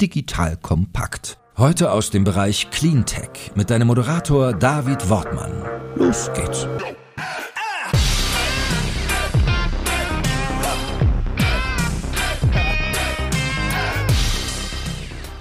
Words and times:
Digital 0.00 0.58
kompakt. 0.58 1.38
Heute 1.56 1.90
aus 1.90 2.10
dem 2.10 2.24
Bereich 2.24 2.70
Cleantech 2.70 3.52
mit 3.54 3.70
deinem 3.70 3.86
Moderator 3.86 4.52
David 4.52 5.08
Wortmann. 5.08 5.52
Los 5.94 6.30
geht's. 6.34 6.66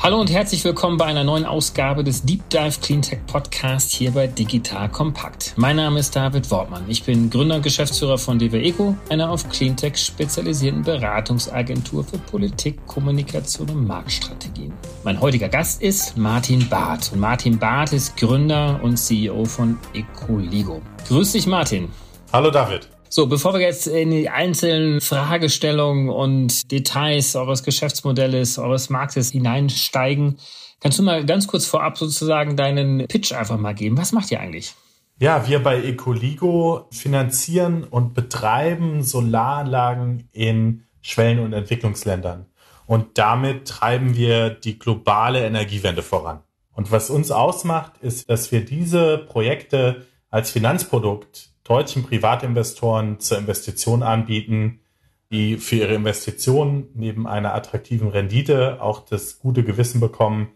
Hallo 0.05 0.21
und 0.21 0.31
herzlich 0.31 0.63
willkommen 0.63 0.97
bei 0.97 1.05
einer 1.05 1.23
neuen 1.23 1.45
Ausgabe 1.45 2.03
des 2.03 2.21
Deep 2.21 2.47
Dive 2.51 2.79
Cleantech 2.79 3.25
Podcast 3.25 3.91
hier 3.91 4.11
bei 4.11 4.27
Digital 4.27 4.87
Kompakt. 4.87 5.55
Mein 5.55 5.77
Name 5.77 5.99
ist 5.99 6.15
David 6.15 6.51
Wortmann. 6.51 6.83
Ich 6.87 7.03
bin 7.03 7.31
Gründer 7.31 7.55
und 7.55 7.63
Geschäftsführer 7.63 8.19
von 8.19 8.37
DW 8.37 8.61
Eco, 8.61 8.95
einer 9.09 9.31
auf 9.31 9.49
Cleantech 9.49 9.97
spezialisierten 9.97 10.83
Beratungsagentur 10.83 12.03
für 12.03 12.19
Politik, 12.19 12.85
Kommunikation 12.85 13.67
und 13.71 13.87
Marktstrategien. 13.87 14.73
Mein 15.03 15.19
heutiger 15.19 15.49
Gast 15.49 15.81
ist 15.81 16.15
Martin 16.15 16.69
Barth. 16.69 17.11
Und 17.11 17.19
Martin 17.19 17.57
Barth 17.57 17.91
ist 17.91 18.15
Gründer 18.15 18.79
und 18.83 18.97
CEO 18.97 19.43
von 19.45 19.79
Ecoligo. 19.95 20.83
Grüß 21.07 21.31
dich, 21.31 21.47
Martin. 21.47 21.89
Hallo, 22.31 22.51
David. 22.51 22.94
So, 23.15 23.27
bevor 23.27 23.53
wir 23.53 23.61
jetzt 23.61 23.87
in 23.87 24.11
die 24.11 24.27
einzelnen 24.27 24.99
Fragestellungen 24.99 26.09
und 26.09 26.69
Details 26.69 27.37
eures 27.37 27.63
Geschäftsmodells, 27.63 28.59
eures 28.59 28.89
Marktes 28.89 29.31
hineinsteigen, 29.31 30.37
kannst 30.81 30.99
du 30.99 31.03
mal 31.03 31.25
ganz 31.25 31.47
kurz 31.47 31.65
vorab 31.65 31.97
sozusagen 31.97 32.57
deinen 32.57 33.07
Pitch 33.07 33.31
einfach 33.31 33.57
mal 33.57 33.71
geben. 33.71 33.97
Was 33.97 34.11
macht 34.11 34.31
ihr 34.31 34.41
eigentlich? 34.41 34.73
Ja, 35.17 35.47
wir 35.47 35.63
bei 35.63 35.81
Ecoligo 35.81 36.89
finanzieren 36.91 37.85
und 37.85 38.15
betreiben 38.15 39.01
Solaranlagen 39.01 40.27
in 40.33 40.83
Schwellen- 41.01 41.39
und 41.39 41.53
Entwicklungsländern. 41.53 42.47
Und 42.85 43.17
damit 43.17 43.65
treiben 43.65 44.17
wir 44.17 44.49
die 44.49 44.77
globale 44.77 45.45
Energiewende 45.45 46.01
voran. 46.01 46.41
Und 46.73 46.91
was 46.91 47.09
uns 47.09 47.31
ausmacht, 47.31 47.93
ist, 48.01 48.29
dass 48.29 48.51
wir 48.51 48.65
diese 48.65 49.19
Projekte 49.19 50.05
als 50.29 50.51
Finanzprodukt 50.51 51.54
deutschen 51.65 52.03
Privatinvestoren 52.03 53.19
zur 53.19 53.37
Investition 53.37 54.03
anbieten, 54.03 54.79
die 55.31 55.57
für 55.57 55.75
ihre 55.75 55.95
Investitionen 55.95 56.87
neben 56.93 57.27
einer 57.27 57.53
attraktiven 57.53 58.07
Rendite 58.07 58.81
auch 58.81 59.03
das 59.03 59.39
gute 59.39 59.63
Gewissen 59.63 59.99
bekommen, 59.99 60.49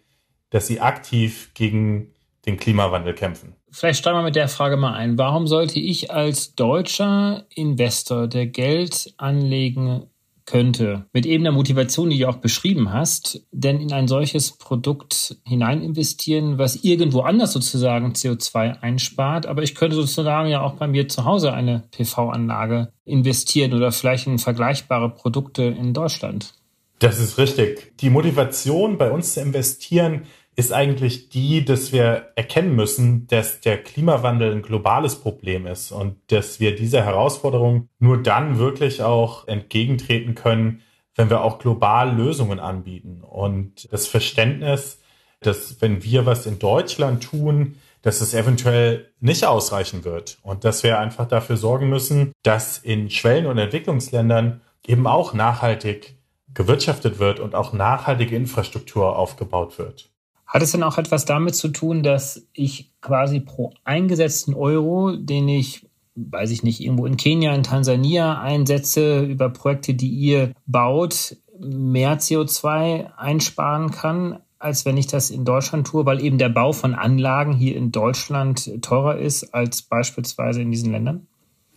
dass 0.52 0.68
sie 0.68 0.80
aktiv 0.80 1.52
gegen 1.54 2.14
den 2.46 2.58
Klimawandel 2.58 3.14
kämpfen. 3.14 3.56
Vielleicht 3.72 4.00
steigen 4.00 4.18
wir 4.18 4.24
mit 4.24 4.36
der 4.36 4.48
Frage 4.48 4.78
mal 4.78 4.94
ein. 4.94 5.18
Warum 5.18 5.48
sollte 5.48 5.80
ich 5.80 6.12
als 6.12 6.56
deutscher 6.56 7.46
Investor, 7.54 8.28
der 8.28 8.48
Geld 8.48 9.14
anlegen 9.18 10.08
könnte, 10.50 11.06
mit 11.14 11.28
eben 11.28 11.44
der 11.44 11.54
Motivation, 11.54 12.10
die 12.10 12.18
du 12.18 12.28
auch 12.28 12.38
beschrieben 12.38 12.92
hast, 12.92 13.46
denn 13.52 13.80
in 13.80 13.94
ein 13.94 14.08
solches 14.08 14.58
Produkt 14.58 15.38
hinein 15.46 15.84
investieren, 15.84 16.58
was 16.58 16.84
irgendwo 16.84 17.22
anders 17.22 17.54
sozusagen 17.54 18.14
CO2 18.14 18.82
einspart. 18.82 19.46
Aber 19.46 19.62
ich 19.62 19.76
könnte 19.76 19.96
sozusagen 19.96 20.50
ja 20.50 20.62
auch 20.62 20.74
bei 20.74 20.88
mir 20.88 21.08
zu 21.08 21.24
Hause 21.24 21.54
eine 21.54 21.84
PV-Anlage 21.92 22.92
investieren 23.06 23.74
oder 23.74 23.92
vielleicht 23.92 24.26
in 24.26 24.40
vergleichbare 24.40 25.10
Produkte 25.10 25.64
in 25.64 25.94
Deutschland. 25.94 26.56
Das 26.98 27.20
ist 27.20 27.38
richtig. 27.38 27.96
Die 28.00 28.10
Motivation 28.10 28.98
bei 28.98 29.12
uns 29.12 29.36
zu 29.36 29.42
investieren 29.42 30.24
ist 30.60 30.74
eigentlich 30.74 31.30
die, 31.30 31.64
dass 31.64 31.94
wir 31.94 32.34
erkennen 32.36 32.76
müssen, 32.76 33.28
dass 33.28 33.62
der 33.62 33.82
Klimawandel 33.82 34.52
ein 34.52 34.62
globales 34.62 35.16
Problem 35.16 35.66
ist 35.66 35.94
und 35.94 36.18
dass 36.28 36.60
wir 36.60 36.76
dieser 36.76 37.06
Herausforderung 37.06 37.88
nur 38.00 38.22
dann 38.22 38.60
wirklich 38.60 39.02
auch 39.02 39.48
entgegentreten 39.48 40.36
können, 40.36 40.82
wenn 41.16 41.30
wir 41.30 41.46
auch 41.46 41.60
global 41.60 42.14
Lösungen 42.14 42.60
anbieten. 42.60 43.22
Und 43.22 43.88
das 43.94 44.08
Verständnis, 44.08 45.00
dass 45.40 45.82
wenn 45.82 46.04
wir 46.04 46.26
was 46.26 46.46
in 46.46 46.60
Deutschland 46.60 47.24
tun, 47.24 47.78
dass 48.02 48.20
es 48.20 48.34
eventuell 48.34 49.14
nicht 49.22 49.46
ausreichen 49.46 50.04
wird 50.04 50.40
und 50.44 50.66
dass 50.66 50.84
wir 50.84 51.00
einfach 51.00 51.26
dafür 51.26 51.56
sorgen 51.56 51.90
müssen, 51.90 52.34
dass 52.44 52.78
in 52.80 53.10
Schwellen- 53.10 53.46
und 53.46 53.58
Entwicklungsländern 53.58 54.60
eben 54.86 55.08
auch 55.08 55.34
nachhaltig 55.34 56.18
gewirtschaftet 56.54 57.18
wird 57.18 57.40
und 57.40 57.56
auch 57.56 57.72
nachhaltige 57.72 58.36
Infrastruktur 58.36 59.16
aufgebaut 59.16 59.78
wird. 59.80 60.10
Hat 60.50 60.64
es 60.64 60.72
denn 60.72 60.82
auch 60.82 60.98
etwas 60.98 61.26
damit 61.26 61.54
zu 61.54 61.68
tun, 61.68 62.02
dass 62.02 62.48
ich 62.54 62.92
quasi 63.02 63.40
pro 63.40 63.72
eingesetzten 63.84 64.56
Euro, 64.56 65.16
den 65.16 65.48
ich, 65.48 65.86
weiß 66.16 66.50
ich 66.50 66.64
nicht, 66.64 66.82
irgendwo 66.82 67.06
in 67.06 67.18
Kenia, 67.18 67.54
in 67.54 67.62
Tansania 67.62 68.42
einsetze, 68.42 69.20
über 69.22 69.50
Projekte, 69.50 69.94
die 69.94 70.10
ihr 70.10 70.54
baut, 70.66 71.38
mehr 71.60 72.20
CO2 72.20 73.16
einsparen 73.16 73.92
kann, 73.92 74.40
als 74.58 74.86
wenn 74.86 74.98
ich 74.98 75.06
das 75.06 75.30
in 75.30 75.46
Deutschland 75.46 75.86
tue, 75.86 76.08
weil 76.08 76.20
eben 76.20 76.40
der 76.40 76.50
Bau 76.50 76.74
von 76.74 76.96
Anlagen 76.96 77.54
hier 77.54 77.76
in 77.76 77.92
Deutschland 77.92 78.82
teurer 78.82 79.20
ist 79.20 79.54
als 79.54 79.84
beispielsweise 79.84 80.64
in 80.64 80.72
diesen 80.72 80.92
Ländern? 80.92 81.28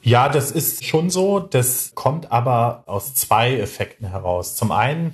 Ja, 0.00 0.30
das 0.30 0.50
ist 0.50 0.84
schon 0.86 1.10
so. 1.10 1.40
Das 1.40 1.92
kommt 1.94 2.32
aber 2.32 2.84
aus 2.86 3.14
zwei 3.14 3.58
Effekten 3.58 4.08
heraus. 4.08 4.56
Zum 4.56 4.72
einen 4.72 5.12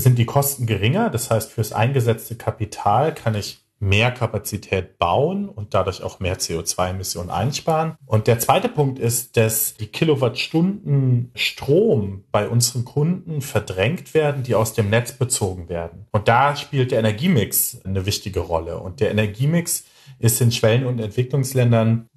sind 0.00 0.18
die 0.18 0.26
Kosten 0.26 0.66
geringer. 0.66 1.10
Das 1.10 1.30
heißt, 1.30 1.52
fürs 1.52 1.72
eingesetzte 1.72 2.36
Kapital 2.36 3.14
kann 3.14 3.34
ich 3.34 3.66
mehr 3.78 4.10
Kapazität 4.10 4.98
bauen 4.98 5.48
und 5.48 5.74
dadurch 5.74 6.02
auch 6.02 6.18
mehr 6.18 6.38
CO2-Emissionen 6.38 7.30
einsparen. 7.30 7.96
Und 8.06 8.26
der 8.26 8.38
zweite 8.38 8.68
Punkt 8.68 8.98
ist, 8.98 9.36
dass 9.36 9.74
die 9.74 9.86
Kilowattstunden 9.86 11.30
Strom 11.34 12.24
bei 12.32 12.48
unseren 12.48 12.84
Kunden 12.84 13.42
verdrängt 13.42 14.14
werden, 14.14 14.42
die 14.42 14.54
aus 14.54 14.72
dem 14.72 14.88
Netz 14.88 15.12
bezogen 15.12 15.68
werden. 15.68 16.06
Und 16.12 16.28
da 16.28 16.56
spielt 16.56 16.90
der 16.90 17.00
Energiemix 17.00 17.78
eine 17.84 18.06
wichtige 18.06 18.40
Rolle. 18.40 18.78
Und 18.78 19.00
der 19.00 19.10
Energiemix 19.10 19.84
ist 20.18 20.40
in 20.40 20.52
Schwellen- 20.52 20.86
und 20.86 20.98
Entwicklungsländern 20.98 22.08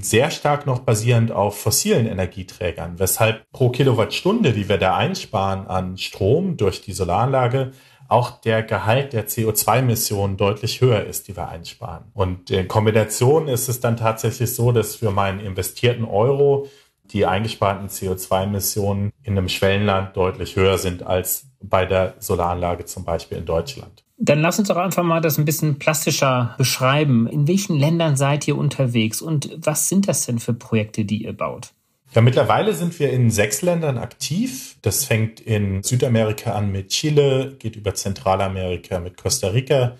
sehr 0.00 0.32
stark 0.32 0.66
noch 0.66 0.80
basierend 0.80 1.30
auf 1.30 1.60
fossilen 1.60 2.06
Energieträgern, 2.06 2.98
weshalb 2.98 3.48
pro 3.52 3.68
Kilowattstunde, 3.68 4.52
die 4.52 4.68
wir 4.68 4.78
da 4.78 4.96
einsparen 4.96 5.68
an 5.68 5.96
Strom 5.96 6.56
durch 6.56 6.82
die 6.82 6.92
Solaranlage, 6.92 7.70
auch 8.08 8.40
der 8.40 8.64
Gehalt 8.64 9.12
der 9.12 9.28
CO2-Emissionen 9.28 10.36
deutlich 10.36 10.80
höher 10.80 11.04
ist, 11.04 11.28
die 11.28 11.36
wir 11.36 11.48
einsparen. 11.48 12.06
Und 12.14 12.50
in 12.50 12.66
Kombination 12.66 13.46
ist 13.46 13.68
es 13.68 13.78
dann 13.78 13.96
tatsächlich 13.96 14.52
so, 14.52 14.72
dass 14.72 14.96
für 14.96 15.12
meinen 15.12 15.38
investierten 15.38 16.04
Euro 16.04 16.66
die 17.12 17.26
eingesparten 17.26 17.88
CO2-Emissionen 17.88 19.12
in 19.22 19.36
einem 19.36 19.48
Schwellenland 19.48 20.16
deutlich 20.16 20.56
höher 20.56 20.78
sind 20.78 21.02
als 21.02 21.46
bei 21.62 21.84
der 21.86 22.14
Solaranlage 22.18 22.84
zum 22.84 23.04
Beispiel 23.04 23.38
in 23.38 23.46
Deutschland. 23.46 24.04
Dann 24.16 24.40
lass 24.40 24.58
uns 24.58 24.68
doch 24.68 24.76
einfach 24.76 25.02
mal 25.02 25.20
das 25.20 25.38
ein 25.38 25.46
bisschen 25.46 25.78
plastischer 25.78 26.54
beschreiben. 26.58 27.26
In 27.26 27.48
welchen 27.48 27.76
Ländern 27.76 28.16
seid 28.16 28.46
ihr 28.46 28.56
unterwegs 28.56 29.22
und 29.22 29.50
was 29.56 29.88
sind 29.88 30.08
das 30.08 30.26
denn 30.26 30.38
für 30.38 30.52
Projekte, 30.52 31.04
die 31.04 31.24
ihr 31.24 31.32
baut? 31.32 31.72
Ja, 32.14 32.20
mittlerweile 32.20 32.74
sind 32.74 32.98
wir 32.98 33.10
in 33.12 33.30
sechs 33.30 33.62
Ländern 33.62 33.96
aktiv. 33.96 34.76
Das 34.82 35.04
fängt 35.04 35.40
in 35.40 35.82
Südamerika 35.82 36.52
an 36.52 36.72
mit 36.72 36.88
Chile, 36.88 37.56
geht 37.58 37.76
über 37.76 37.94
Zentralamerika 37.94 38.98
mit 38.98 39.16
Costa 39.16 39.48
Rica, 39.48 39.96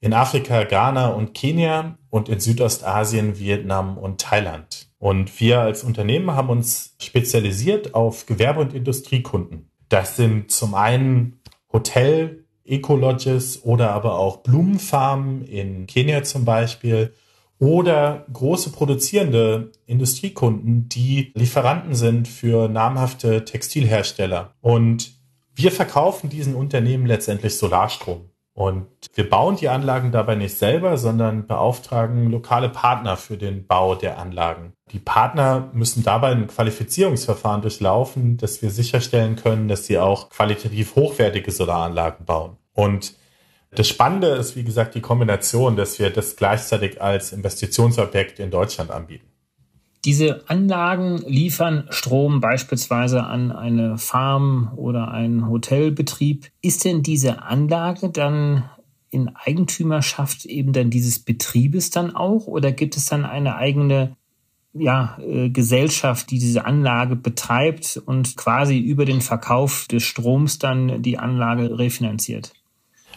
in 0.00 0.12
Afrika, 0.12 0.64
Ghana 0.64 1.08
und 1.08 1.34
Kenia 1.34 1.98
und 2.10 2.28
in 2.28 2.40
Südostasien, 2.40 3.38
Vietnam 3.38 3.98
und 3.98 4.20
Thailand. 4.20 4.88
Und 4.98 5.40
wir 5.40 5.60
als 5.60 5.84
Unternehmen 5.84 6.32
haben 6.32 6.50
uns 6.50 6.96
spezialisiert 7.00 7.94
auf 7.94 8.26
Gewerbe- 8.26 8.60
und 8.60 8.74
Industriekunden. 8.74 9.70
Das 9.88 10.16
sind 10.16 10.50
zum 10.50 10.74
einen 10.74 11.40
Hotel, 11.72 12.44
Ecolodges 12.64 13.64
oder 13.64 13.90
aber 13.92 14.18
auch 14.18 14.38
Blumenfarmen 14.38 15.42
in 15.44 15.86
Kenia 15.86 16.22
zum 16.22 16.44
Beispiel 16.44 17.14
oder 17.58 18.26
große 18.32 18.70
produzierende 18.70 19.72
Industriekunden, 19.86 20.88
die 20.88 21.32
Lieferanten 21.34 21.94
sind 21.94 22.28
für 22.28 22.68
namhafte 22.68 23.44
Textilhersteller. 23.44 24.54
Und 24.60 25.12
wir 25.54 25.72
verkaufen 25.72 26.30
diesen 26.30 26.54
Unternehmen 26.54 27.06
letztendlich 27.06 27.56
Solarstrom. 27.56 28.30
Und 28.58 28.88
wir 29.14 29.30
bauen 29.30 29.54
die 29.54 29.68
Anlagen 29.68 30.10
dabei 30.10 30.34
nicht 30.34 30.58
selber, 30.58 30.98
sondern 30.98 31.46
beauftragen 31.46 32.28
lokale 32.28 32.68
Partner 32.68 33.16
für 33.16 33.36
den 33.36 33.68
Bau 33.68 33.94
der 33.94 34.18
Anlagen. 34.18 34.72
Die 34.90 34.98
Partner 34.98 35.70
müssen 35.74 36.02
dabei 36.02 36.32
ein 36.32 36.48
Qualifizierungsverfahren 36.48 37.62
durchlaufen, 37.62 38.36
dass 38.36 38.60
wir 38.60 38.70
sicherstellen 38.70 39.36
können, 39.36 39.68
dass 39.68 39.86
sie 39.86 39.96
auch 39.96 40.28
qualitativ 40.30 40.96
hochwertige 40.96 41.52
Solaranlagen 41.52 42.26
bauen. 42.26 42.56
Und 42.74 43.14
das 43.70 43.86
Spannende 43.86 44.30
ist, 44.30 44.56
wie 44.56 44.64
gesagt, 44.64 44.96
die 44.96 45.02
Kombination, 45.02 45.76
dass 45.76 46.00
wir 46.00 46.10
das 46.10 46.34
gleichzeitig 46.34 47.00
als 47.00 47.30
Investitionsobjekt 47.30 48.40
in 48.40 48.50
Deutschland 48.50 48.90
anbieten. 48.90 49.28
Diese 50.04 50.48
Anlagen 50.48 51.18
liefern 51.26 51.86
Strom 51.90 52.40
beispielsweise 52.40 53.24
an 53.24 53.50
eine 53.50 53.98
Farm 53.98 54.72
oder 54.76 55.10
einen 55.10 55.48
Hotelbetrieb. 55.48 56.50
Ist 56.62 56.84
denn 56.84 57.02
diese 57.02 57.42
Anlage 57.42 58.10
dann 58.10 58.64
in 59.10 59.30
Eigentümerschaft 59.34 60.44
eben 60.44 60.72
dann 60.72 60.90
dieses 60.90 61.18
Betriebes 61.18 61.90
dann 61.90 62.14
auch 62.14 62.46
oder 62.46 62.72
gibt 62.72 62.96
es 62.96 63.06
dann 63.06 63.24
eine 63.24 63.56
eigene 63.56 64.16
ja, 64.74 65.18
äh, 65.20 65.48
Gesellschaft, 65.48 66.30
die 66.30 66.38
diese 66.38 66.64
Anlage 66.64 67.16
betreibt 67.16 68.00
und 68.04 68.36
quasi 68.36 68.78
über 68.78 69.04
den 69.04 69.20
Verkauf 69.20 69.86
des 69.88 70.02
Stroms 70.02 70.58
dann 70.58 71.02
die 71.02 71.18
Anlage 71.18 71.78
refinanziert? 71.78 72.52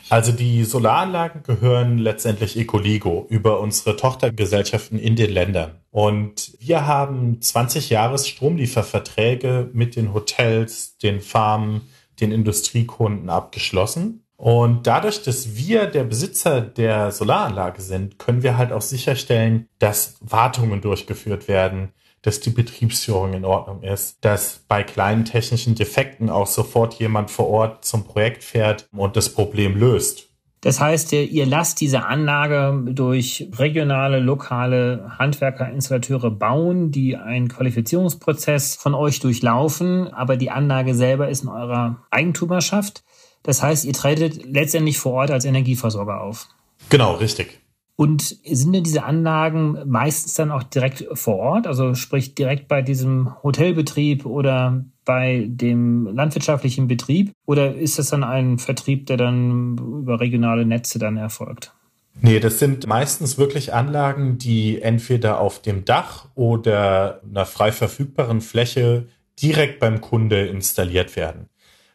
Also 0.10 0.32
die 0.32 0.64
Solaranlagen 0.64 1.44
gehören 1.44 1.98
letztendlich 1.98 2.58
Ecoligo 2.58 3.28
über 3.30 3.60
unsere 3.60 3.96
Tochtergesellschaften 3.96 4.98
in 4.98 5.16
den 5.16 5.32
Ländern. 5.32 5.81
Und 5.92 6.54
wir 6.60 6.88
haben 6.88 7.42
20 7.42 7.90
Jahres 7.90 8.28
Stromlieferverträge 8.28 9.70
mit 9.74 9.98
den 9.98 10.14
Hotels, 10.14 10.98
den 10.98 11.20
Farmen, 11.20 11.82
den 12.22 12.32
Industriekunden 12.32 13.30
abgeschlossen. 13.30 14.24
Und 14.38 14.88
dadurch, 14.88 15.22
dass 15.22 15.56
wir 15.56 15.86
der 15.86 16.04
Besitzer 16.04 16.62
der 16.62 17.12
Solaranlage 17.12 17.82
sind, 17.82 18.18
können 18.18 18.42
wir 18.42 18.58
halt 18.58 18.72
auch 18.72 18.82
sicherstellen, 18.82 19.68
dass 19.78 20.16
Wartungen 20.22 20.82
durchgeführt 20.82 21.48
werden, 21.48 21.90
dass 22.22 22.40
die 22.40 22.50
Betriebsführung 22.50 23.34
in 23.34 23.46
Ordnung 23.46 23.84
ist, 23.84 24.18
dass 24.22 24.64
bei 24.68 24.84
kleinen 24.84 25.26
technischen 25.26 25.76
Defekten 25.76 26.30
auch 26.30 26.48
sofort 26.48 26.96
jemand 26.96 27.30
vor 27.30 27.50
Ort 27.50 27.86
zum 27.86 28.04
Projekt 28.04 28.44
fährt 28.44 28.88
und 28.96 29.16
das 29.16 29.30
Problem 29.34 29.78
löst. 29.78 30.31
Das 30.62 30.80
heißt, 30.80 31.12
ihr 31.14 31.46
lasst 31.48 31.82
diese 31.82 32.06
Anlage 32.06 32.84
durch 32.94 33.50
regionale, 33.58 34.20
lokale 34.20 35.12
Handwerker, 35.18 35.68
Installateure 35.72 36.30
bauen, 36.30 36.92
die 36.92 37.18
einen 37.18 37.48
Qualifizierungsprozess 37.48 38.76
von 38.76 38.94
euch 38.94 39.20
durchlaufen, 39.20 40.08
aber 40.14 40.38
die 40.38 40.52
Anlage 40.52 40.94
selber 40.94 41.30
ist 41.30 41.44
in 41.44 41.50
eurer 41.50 42.04
Eigentumerschaft. 42.12 43.04
Das 43.42 43.64
heißt, 43.64 43.86
ihr 43.86 43.94
tretet 43.94 44.46
letztendlich 44.46 45.00
vor 45.00 45.14
Ort 45.14 45.32
als 45.32 45.46
Energieversorger 45.46 46.22
auf. 46.22 46.48
Genau, 46.90 47.16
richtig. 47.16 47.60
Und 47.96 48.22
sind 48.22 48.74
denn 48.74 48.84
diese 48.84 49.04
Anlagen 49.04 49.80
meistens 49.88 50.36
dann 50.36 50.52
auch 50.52 50.64
direkt 50.64 51.08
vor 51.14 51.38
Ort, 51.38 51.66
also 51.66 51.96
sprich 51.96 52.36
direkt 52.36 52.68
bei 52.68 52.84
diesem 52.84 53.42
Hotelbetrieb 53.42 54.28
oder 54.28 54.86
bei 55.06 55.46
dem 55.48 56.08
landwirtschaftlichen 56.08 56.88
Betrieb? 56.88 57.32
Oder 57.46 57.76
ist 57.76 58.00
das 58.00 58.10
dann 58.10 58.24
ein 58.24 58.58
Vertrieb, 58.58 59.08
der 59.08 59.18
dann 59.18 59.78
über 59.78 60.20
regionale 60.20 60.66
Netze 60.66 61.00
dann 61.00 61.18
erfolgt? 61.18 61.74
Nee, 62.22 62.40
das 62.40 62.60
sind 62.60 62.88
meistens 62.88 63.38
wirklich 63.38 63.74
Anlagen, 63.74 64.38
die 64.38 64.82
entweder 64.82 65.40
auf 65.40 65.62
dem 65.62 65.86
Dach 65.86 66.28
oder 66.36 67.22
einer 67.24 67.46
frei 67.46 67.72
verfügbaren 67.72 68.42
Fläche 68.42 69.08
direkt 69.42 69.80
beim 69.80 70.02
Kunde 70.02 70.46
installiert 70.46 71.16
werden. 71.16 71.48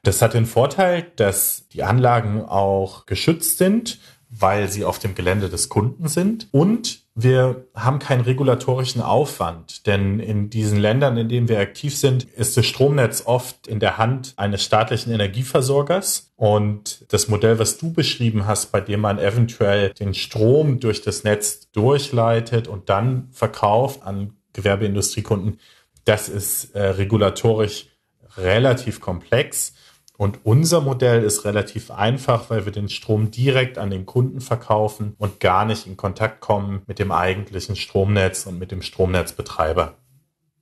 Das 0.02 0.22
hat 0.22 0.34
den 0.34 0.46
Vorteil, 0.46 1.06
dass 1.16 1.68
die 1.68 1.82
Anlagen 1.82 2.42
auch 2.42 3.06
geschützt 3.06 3.58
sind 3.58 3.98
weil 4.30 4.68
sie 4.68 4.84
auf 4.84 4.98
dem 4.98 5.14
Gelände 5.14 5.48
des 5.48 5.68
Kunden 5.68 6.08
sind. 6.08 6.48
Und 6.52 7.05
wir 7.18 7.66
haben 7.74 7.98
keinen 7.98 8.20
regulatorischen 8.20 9.00
Aufwand, 9.00 9.86
denn 9.86 10.20
in 10.20 10.50
diesen 10.50 10.78
Ländern, 10.78 11.16
in 11.16 11.30
denen 11.30 11.48
wir 11.48 11.58
aktiv 11.58 11.96
sind, 11.96 12.24
ist 12.24 12.58
das 12.58 12.66
Stromnetz 12.66 13.22
oft 13.24 13.66
in 13.66 13.80
der 13.80 13.96
Hand 13.96 14.34
eines 14.36 14.62
staatlichen 14.62 15.10
Energieversorgers. 15.14 16.34
Und 16.36 17.06
das 17.08 17.28
Modell, 17.28 17.58
was 17.58 17.78
du 17.78 17.90
beschrieben 17.90 18.46
hast, 18.46 18.70
bei 18.70 18.82
dem 18.82 19.00
man 19.00 19.18
eventuell 19.18 19.94
den 19.94 20.12
Strom 20.12 20.78
durch 20.78 21.00
das 21.00 21.24
Netz 21.24 21.70
durchleitet 21.72 22.68
und 22.68 22.90
dann 22.90 23.28
verkauft 23.32 24.02
an 24.02 24.34
Gewerbeindustriekunden, 24.52 25.58
das 26.04 26.28
ist 26.28 26.74
äh, 26.74 26.82
regulatorisch 26.82 27.86
relativ 28.36 29.00
komplex. 29.00 29.72
Und 30.16 30.40
unser 30.44 30.80
Modell 30.80 31.22
ist 31.22 31.44
relativ 31.44 31.90
einfach, 31.90 32.50
weil 32.50 32.64
wir 32.64 32.72
den 32.72 32.88
Strom 32.88 33.30
direkt 33.30 33.78
an 33.78 33.90
den 33.90 34.06
Kunden 34.06 34.40
verkaufen 34.40 35.14
und 35.18 35.40
gar 35.40 35.64
nicht 35.64 35.86
in 35.86 35.96
Kontakt 35.96 36.40
kommen 36.40 36.82
mit 36.86 36.98
dem 36.98 37.12
eigentlichen 37.12 37.76
Stromnetz 37.76 38.46
und 38.46 38.58
mit 38.58 38.70
dem 38.70 38.82
Stromnetzbetreiber. 38.82 39.94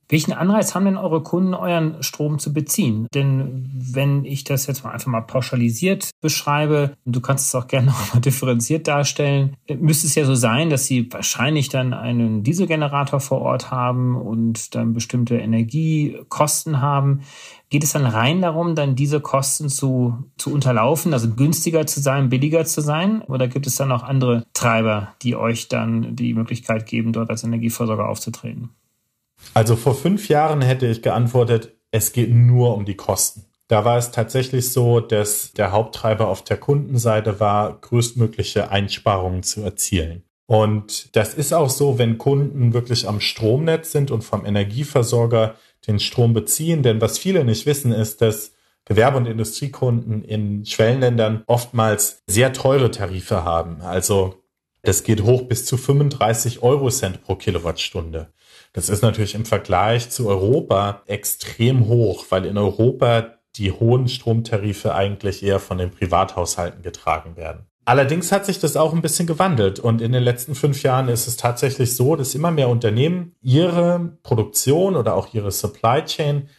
Welchen 0.07 0.33
Anreiz 0.33 0.75
haben 0.75 0.85
denn 0.85 0.97
eure 0.97 1.23
Kunden, 1.23 1.55
euren 1.55 2.03
Strom 2.03 2.37
zu 2.37 2.53
beziehen? 2.53 3.07
Denn 3.15 3.71
wenn 3.73 4.23
ich 4.23 4.43
das 4.43 4.67
jetzt 4.67 4.83
mal 4.83 4.91
einfach 4.91 5.07
mal 5.07 5.21
pauschalisiert 5.21 6.11
beschreibe, 6.21 6.95
du 7.05 7.21
kannst 7.21 7.47
es 7.47 7.55
auch 7.55 7.67
gerne 7.67 7.87
noch 7.87 8.13
mal 8.13 8.19
differenziert 8.19 8.87
darstellen, 8.87 9.55
müsste 9.79 10.05
es 10.05 10.13
ja 10.13 10.25
so 10.25 10.35
sein, 10.35 10.69
dass 10.69 10.85
sie 10.85 11.11
wahrscheinlich 11.11 11.69
dann 11.69 11.93
einen 11.93 12.43
Dieselgenerator 12.43 13.19
vor 13.19 13.41
Ort 13.41 13.71
haben 13.71 14.15
und 14.15 14.75
dann 14.75 14.93
bestimmte 14.93 15.37
Energiekosten 15.37 16.81
haben. 16.81 17.21
Geht 17.69 17.83
es 17.83 17.93
dann 17.93 18.05
rein 18.05 18.41
darum, 18.41 18.75
dann 18.75 18.95
diese 18.95 19.19
Kosten 19.19 19.69
zu, 19.69 20.25
zu 20.37 20.53
unterlaufen, 20.53 21.13
also 21.13 21.29
günstiger 21.29 21.87
zu 21.87 21.99
sein, 21.99 22.29
billiger 22.29 22.65
zu 22.65 22.81
sein? 22.81 23.21
Oder 23.23 23.47
gibt 23.47 23.65
es 23.65 23.75
dann 23.75 23.91
auch 23.91 24.03
andere 24.03 24.45
Treiber, 24.53 25.13
die 25.23 25.35
euch 25.35 25.67
dann 25.67 26.15
die 26.15 26.33
Möglichkeit 26.33 26.85
geben, 26.85 27.11
dort 27.11 27.29
als 27.29 27.43
Energieversorger 27.43 28.07
aufzutreten? 28.07 28.69
Also 29.53 29.75
vor 29.75 29.95
fünf 29.95 30.29
Jahren 30.29 30.61
hätte 30.61 30.87
ich 30.87 31.01
geantwortet, 31.01 31.73
es 31.91 32.13
geht 32.13 32.31
nur 32.31 32.75
um 32.75 32.85
die 32.85 32.95
Kosten. 32.95 33.45
Da 33.67 33.83
war 33.83 33.97
es 33.97 34.11
tatsächlich 34.11 34.71
so, 34.71 34.99
dass 34.99 35.51
der 35.53 35.71
Haupttreiber 35.71 36.27
auf 36.27 36.43
der 36.43 36.57
Kundenseite 36.57 37.39
war, 37.39 37.79
größtmögliche 37.81 38.69
Einsparungen 38.69 39.41
zu 39.41 39.61
erzielen. 39.61 40.23
Und 40.45 41.15
das 41.15 41.33
ist 41.33 41.53
auch 41.53 41.71
so, 41.71 41.97
wenn 41.97 42.19
Kunden 42.19 42.73
wirklich 42.73 43.07
am 43.07 43.19
Stromnetz 43.19 43.91
sind 43.91 44.11
und 44.11 44.23
vom 44.23 44.45
Energieversorger 44.45 45.55
den 45.85 45.99
Strom 45.99 46.33
beziehen. 46.33 46.83
Denn 46.83 47.01
was 47.01 47.17
viele 47.17 47.43
nicht 47.45 47.65
wissen, 47.65 47.91
ist, 47.91 48.21
dass 48.21 48.53
Gewerbe- 48.85 49.17
und 49.17 49.25
Industriekunden 49.25 50.23
in 50.23 50.65
Schwellenländern 50.65 51.43
oftmals 51.47 52.23
sehr 52.27 52.53
teure 52.53 52.91
Tarife 52.91 53.43
haben. 53.43 53.81
Also 53.81 54.43
das 54.83 55.03
geht 55.03 55.23
hoch 55.23 55.43
bis 55.43 55.65
zu 55.65 55.77
35 55.77 56.61
Euro 56.61 56.89
Cent 56.89 57.23
pro 57.23 57.35
Kilowattstunde. 57.35 58.29
Das 58.73 58.89
ist 58.89 59.01
natürlich 59.01 59.33
im 59.33 59.45
Vergleich 59.45 60.11
zu 60.11 60.27
Europa 60.27 61.01
extrem 61.07 61.87
hoch, 61.87 62.25
weil 62.29 62.45
in 62.45 62.57
Europa 62.57 63.39
die 63.55 63.71
hohen 63.71 64.07
Stromtarife 64.07 64.93
eigentlich 64.93 65.41
eher 65.41 65.59
von 65.59 65.77
den 65.77 65.89
Privathaushalten 65.89 66.83
getragen 66.83 67.37
werden. 67.37 67.65
Allerdings 67.87 68.31
hat 68.31 68.47
sich 68.47 68.59
das 68.59 68.77
auch 68.77 68.93
ein 68.93 69.03
bisschen 69.03 69.27
gewandelt 69.27 69.79
und 69.79 70.01
in 70.01 70.11
den 70.11 70.23
letzten 70.23 70.55
fünf 70.55 70.81
Jahren 70.81 71.07
ist 71.07 71.27
es 71.27 71.37
tatsächlich 71.37 71.95
so, 71.95 72.15
dass 72.15 72.33
immer 72.33 72.49
mehr 72.49 72.69
Unternehmen 72.69 73.35
ihre 73.43 74.17
Produktion 74.23 74.95
oder 74.95 75.13
auch 75.13 75.33
ihre 75.35 75.51
Supply 75.51 76.03
Chain 76.03 76.49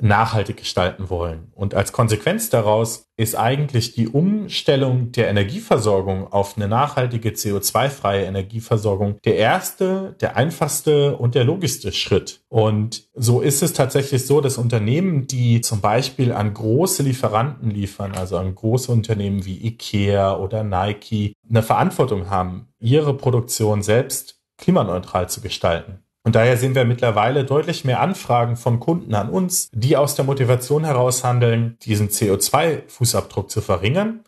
nachhaltig 0.00 0.56
gestalten 0.56 1.08
wollen. 1.08 1.52
Und 1.54 1.74
als 1.74 1.92
Konsequenz 1.92 2.50
daraus 2.50 3.06
ist 3.16 3.36
eigentlich 3.36 3.94
die 3.94 4.08
Umstellung 4.08 5.12
der 5.12 5.28
Energieversorgung 5.28 6.32
auf 6.32 6.56
eine 6.56 6.66
nachhaltige 6.66 7.30
CO2-freie 7.30 8.24
Energieversorgung 8.24 9.18
der 9.24 9.36
erste, 9.36 10.16
der 10.20 10.36
einfachste 10.36 11.16
und 11.16 11.34
der 11.34 11.44
logischste 11.44 11.92
Schritt. 11.92 12.40
Und 12.48 13.04
so 13.14 13.40
ist 13.40 13.62
es 13.62 13.72
tatsächlich 13.72 14.26
so, 14.26 14.40
dass 14.40 14.58
Unternehmen, 14.58 15.26
die 15.28 15.60
zum 15.60 15.80
Beispiel 15.80 16.32
an 16.32 16.52
große 16.52 17.04
Lieferanten 17.04 17.70
liefern, 17.70 18.12
also 18.12 18.36
an 18.36 18.54
große 18.54 18.90
Unternehmen 18.90 19.44
wie 19.44 19.64
IKEA 19.64 20.36
oder 20.36 20.64
Nike, 20.64 21.34
eine 21.48 21.62
Verantwortung 21.62 22.30
haben, 22.30 22.68
ihre 22.80 23.16
Produktion 23.16 23.82
selbst 23.82 24.40
klimaneutral 24.58 25.28
zu 25.28 25.40
gestalten. 25.40 26.03
Und 26.24 26.34
daher 26.34 26.56
sehen 26.56 26.74
wir 26.74 26.86
mittlerweile 26.86 27.44
deutlich 27.44 27.84
mehr 27.84 28.00
Anfragen 28.00 28.56
von 28.56 28.80
Kunden 28.80 29.14
an 29.14 29.28
uns, 29.28 29.68
die 29.72 29.96
aus 29.96 30.14
der 30.14 30.24
Motivation 30.24 30.84
heraus 30.84 31.22
handeln, 31.22 31.76
diesen 31.82 32.08
CO2-Fußabdruck 32.08 33.48
zu 33.48 33.60
verringern. 33.60 34.20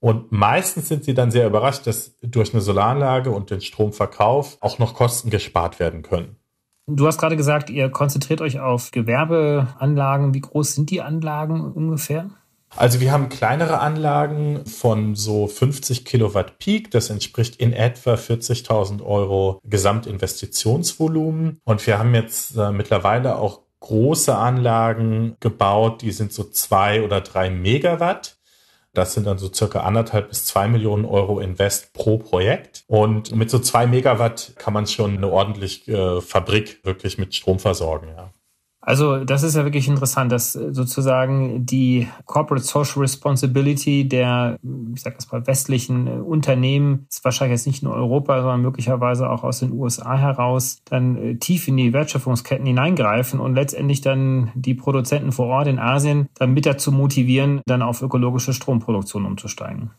Und 0.00 0.32
meistens 0.32 0.88
sind 0.88 1.04
sie 1.04 1.14
dann 1.14 1.30
sehr 1.30 1.46
überrascht, 1.46 1.86
dass 1.86 2.16
durch 2.22 2.52
eine 2.54 2.62
Solaranlage 2.62 3.30
und 3.30 3.50
den 3.50 3.60
Stromverkauf 3.60 4.56
auch 4.60 4.78
noch 4.78 4.94
Kosten 4.94 5.28
gespart 5.28 5.80
werden 5.80 6.02
können. 6.02 6.36
Du 6.86 7.06
hast 7.06 7.18
gerade 7.18 7.36
gesagt, 7.36 7.70
ihr 7.70 7.90
konzentriert 7.90 8.40
euch 8.40 8.60
auf 8.60 8.90
Gewerbeanlagen. 8.90 10.34
Wie 10.34 10.40
groß 10.40 10.74
sind 10.74 10.90
die 10.90 11.00
Anlagen 11.00 11.60
ungefähr? 11.72 12.30
Also 12.76 13.00
wir 13.00 13.12
haben 13.12 13.28
kleinere 13.28 13.78
Anlagen 13.78 14.66
von 14.66 15.14
so 15.14 15.46
50 15.46 16.04
Kilowatt 16.04 16.58
Peak. 16.58 16.90
Das 16.90 17.08
entspricht 17.08 17.56
in 17.56 17.72
etwa 17.72 18.14
40.000 18.14 19.04
Euro 19.04 19.60
Gesamtinvestitionsvolumen. 19.64 21.60
Und 21.64 21.86
wir 21.86 21.98
haben 21.98 22.14
jetzt 22.14 22.56
äh, 22.56 22.72
mittlerweile 22.72 23.36
auch 23.36 23.60
große 23.78 24.34
Anlagen 24.34 25.36
gebaut, 25.40 26.02
die 26.02 26.10
sind 26.10 26.32
so 26.32 26.44
zwei 26.44 27.02
oder 27.02 27.20
drei 27.20 27.50
Megawatt. 27.50 28.38
Das 28.92 29.12
sind 29.12 29.26
dann 29.26 29.38
so 29.38 29.52
circa 29.52 29.80
anderthalb 29.80 30.28
bis 30.28 30.46
zwei 30.46 30.68
Millionen 30.68 31.04
Euro 31.04 31.40
Invest 31.40 31.92
pro 31.92 32.18
Projekt. 32.18 32.84
Und 32.86 33.34
mit 33.34 33.50
so 33.50 33.58
zwei 33.58 33.86
Megawatt 33.86 34.54
kann 34.56 34.72
man 34.72 34.86
schon 34.86 35.16
eine 35.16 35.28
ordentliche 35.28 35.92
äh, 35.92 36.20
Fabrik 36.20 36.80
wirklich 36.84 37.18
mit 37.18 37.34
Strom 37.34 37.58
versorgen, 37.58 38.08
ja. 38.16 38.30
Also 38.86 39.24
das 39.24 39.42
ist 39.42 39.56
ja 39.56 39.64
wirklich 39.64 39.88
interessant, 39.88 40.30
dass 40.30 40.52
sozusagen 40.52 41.64
die 41.64 42.06
Corporate 42.26 42.66
Social 42.66 43.00
Responsibility 43.00 44.06
der, 44.06 44.58
ich 44.94 45.00
sag 45.00 45.14
das 45.16 45.32
mal, 45.32 45.46
westlichen 45.46 46.06
Unternehmen, 46.06 47.06
ist 47.08 47.24
wahrscheinlich 47.24 47.56
jetzt 47.58 47.66
nicht 47.66 47.82
nur 47.82 47.94
Europa, 47.94 48.42
sondern 48.42 48.60
möglicherweise 48.60 49.30
auch 49.30 49.42
aus 49.42 49.60
den 49.60 49.72
USA 49.72 50.18
heraus, 50.18 50.82
dann 50.84 51.16
äh, 51.16 51.34
tief 51.36 51.66
in 51.66 51.78
die 51.78 51.94
Wertschöpfungsketten 51.94 52.66
hineingreifen 52.66 53.40
und 53.40 53.54
letztendlich 53.54 54.02
dann 54.02 54.50
die 54.54 54.74
Produzenten 54.74 55.32
vor 55.32 55.46
Ort 55.46 55.66
in 55.66 55.78
Asien 55.78 56.28
dann 56.34 56.52
mit 56.52 56.66
dazu 56.66 56.92
motivieren, 56.92 57.62
dann 57.64 57.80
auf 57.80 58.02
ökologische 58.02 58.52
Stromproduktion 58.52 59.24
umzusteigen. 59.24 59.92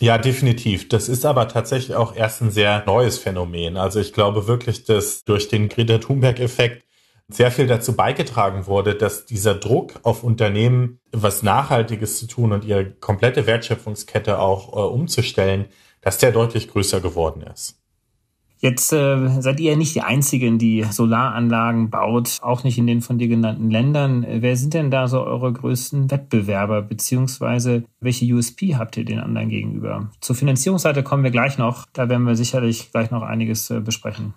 Ja, 0.00 0.18
definitiv. 0.18 0.88
Das 0.88 1.08
ist 1.08 1.24
aber 1.24 1.46
tatsächlich 1.46 1.94
auch 1.94 2.16
erst 2.16 2.42
ein 2.42 2.50
sehr 2.50 2.82
neues 2.84 3.16
Phänomen. 3.16 3.76
Also 3.76 4.00
ich 4.00 4.12
glaube 4.12 4.48
wirklich, 4.48 4.82
dass 4.82 5.22
durch 5.22 5.46
den 5.46 5.68
Greta 5.68 5.98
Thunberg-Effekt 5.98 6.84
sehr 7.28 7.50
viel 7.50 7.66
dazu 7.66 7.96
beigetragen 7.96 8.66
wurde, 8.66 8.94
dass 8.94 9.24
dieser 9.26 9.54
Druck 9.54 9.94
auf 10.02 10.24
Unternehmen, 10.24 11.00
was 11.10 11.42
Nachhaltiges 11.42 12.18
zu 12.18 12.26
tun 12.26 12.52
und 12.52 12.64
ihre 12.64 12.90
komplette 12.90 13.46
Wertschöpfungskette 13.46 14.38
auch 14.38 14.72
äh, 14.74 14.80
umzustellen, 14.80 15.66
dass 16.00 16.18
der 16.18 16.32
deutlich 16.32 16.68
größer 16.68 17.00
geworden 17.00 17.42
ist. 17.42 17.80
Jetzt 18.58 18.94
äh, 18.94 19.28
seid 19.40 19.60
ihr 19.60 19.76
nicht 19.76 19.94
die 19.94 20.00
Einzigen, 20.00 20.58
die 20.58 20.84
Solaranlagen 20.84 21.90
baut, 21.90 22.38
auch 22.40 22.64
nicht 22.64 22.78
in 22.78 22.86
den 22.86 23.02
von 23.02 23.18
dir 23.18 23.28
genannten 23.28 23.70
Ländern. 23.70 24.24
Wer 24.26 24.56
sind 24.56 24.72
denn 24.72 24.90
da 24.90 25.06
so 25.06 25.22
eure 25.22 25.52
größten 25.52 26.10
Wettbewerber, 26.10 26.80
beziehungsweise 26.80 27.84
welche 28.00 28.24
USP 28.32 28.76
habt 28.76 28.96
ihr 28.96 29.04
den 29.04 29.18
anderen 29.18 29.50
gegenüber? 29.50 30.10
Zur 30.20 30.34
Finanzierungsseite 30.34 31.02
kommen 31.02 31.24
wir 31.24 31.30
gleich 31.30 31.58
noch. 31.58 31.86
Da 31.92 32.08
werden 32.08 32.26
wir 32.26 32.36
sicherlich 32.36 32.90
gleich 32.90 33.10
noch 33.10 33.22
einiges 33.22 33.68
äh, 33.68 33.80
besprechen. 33.80 34.32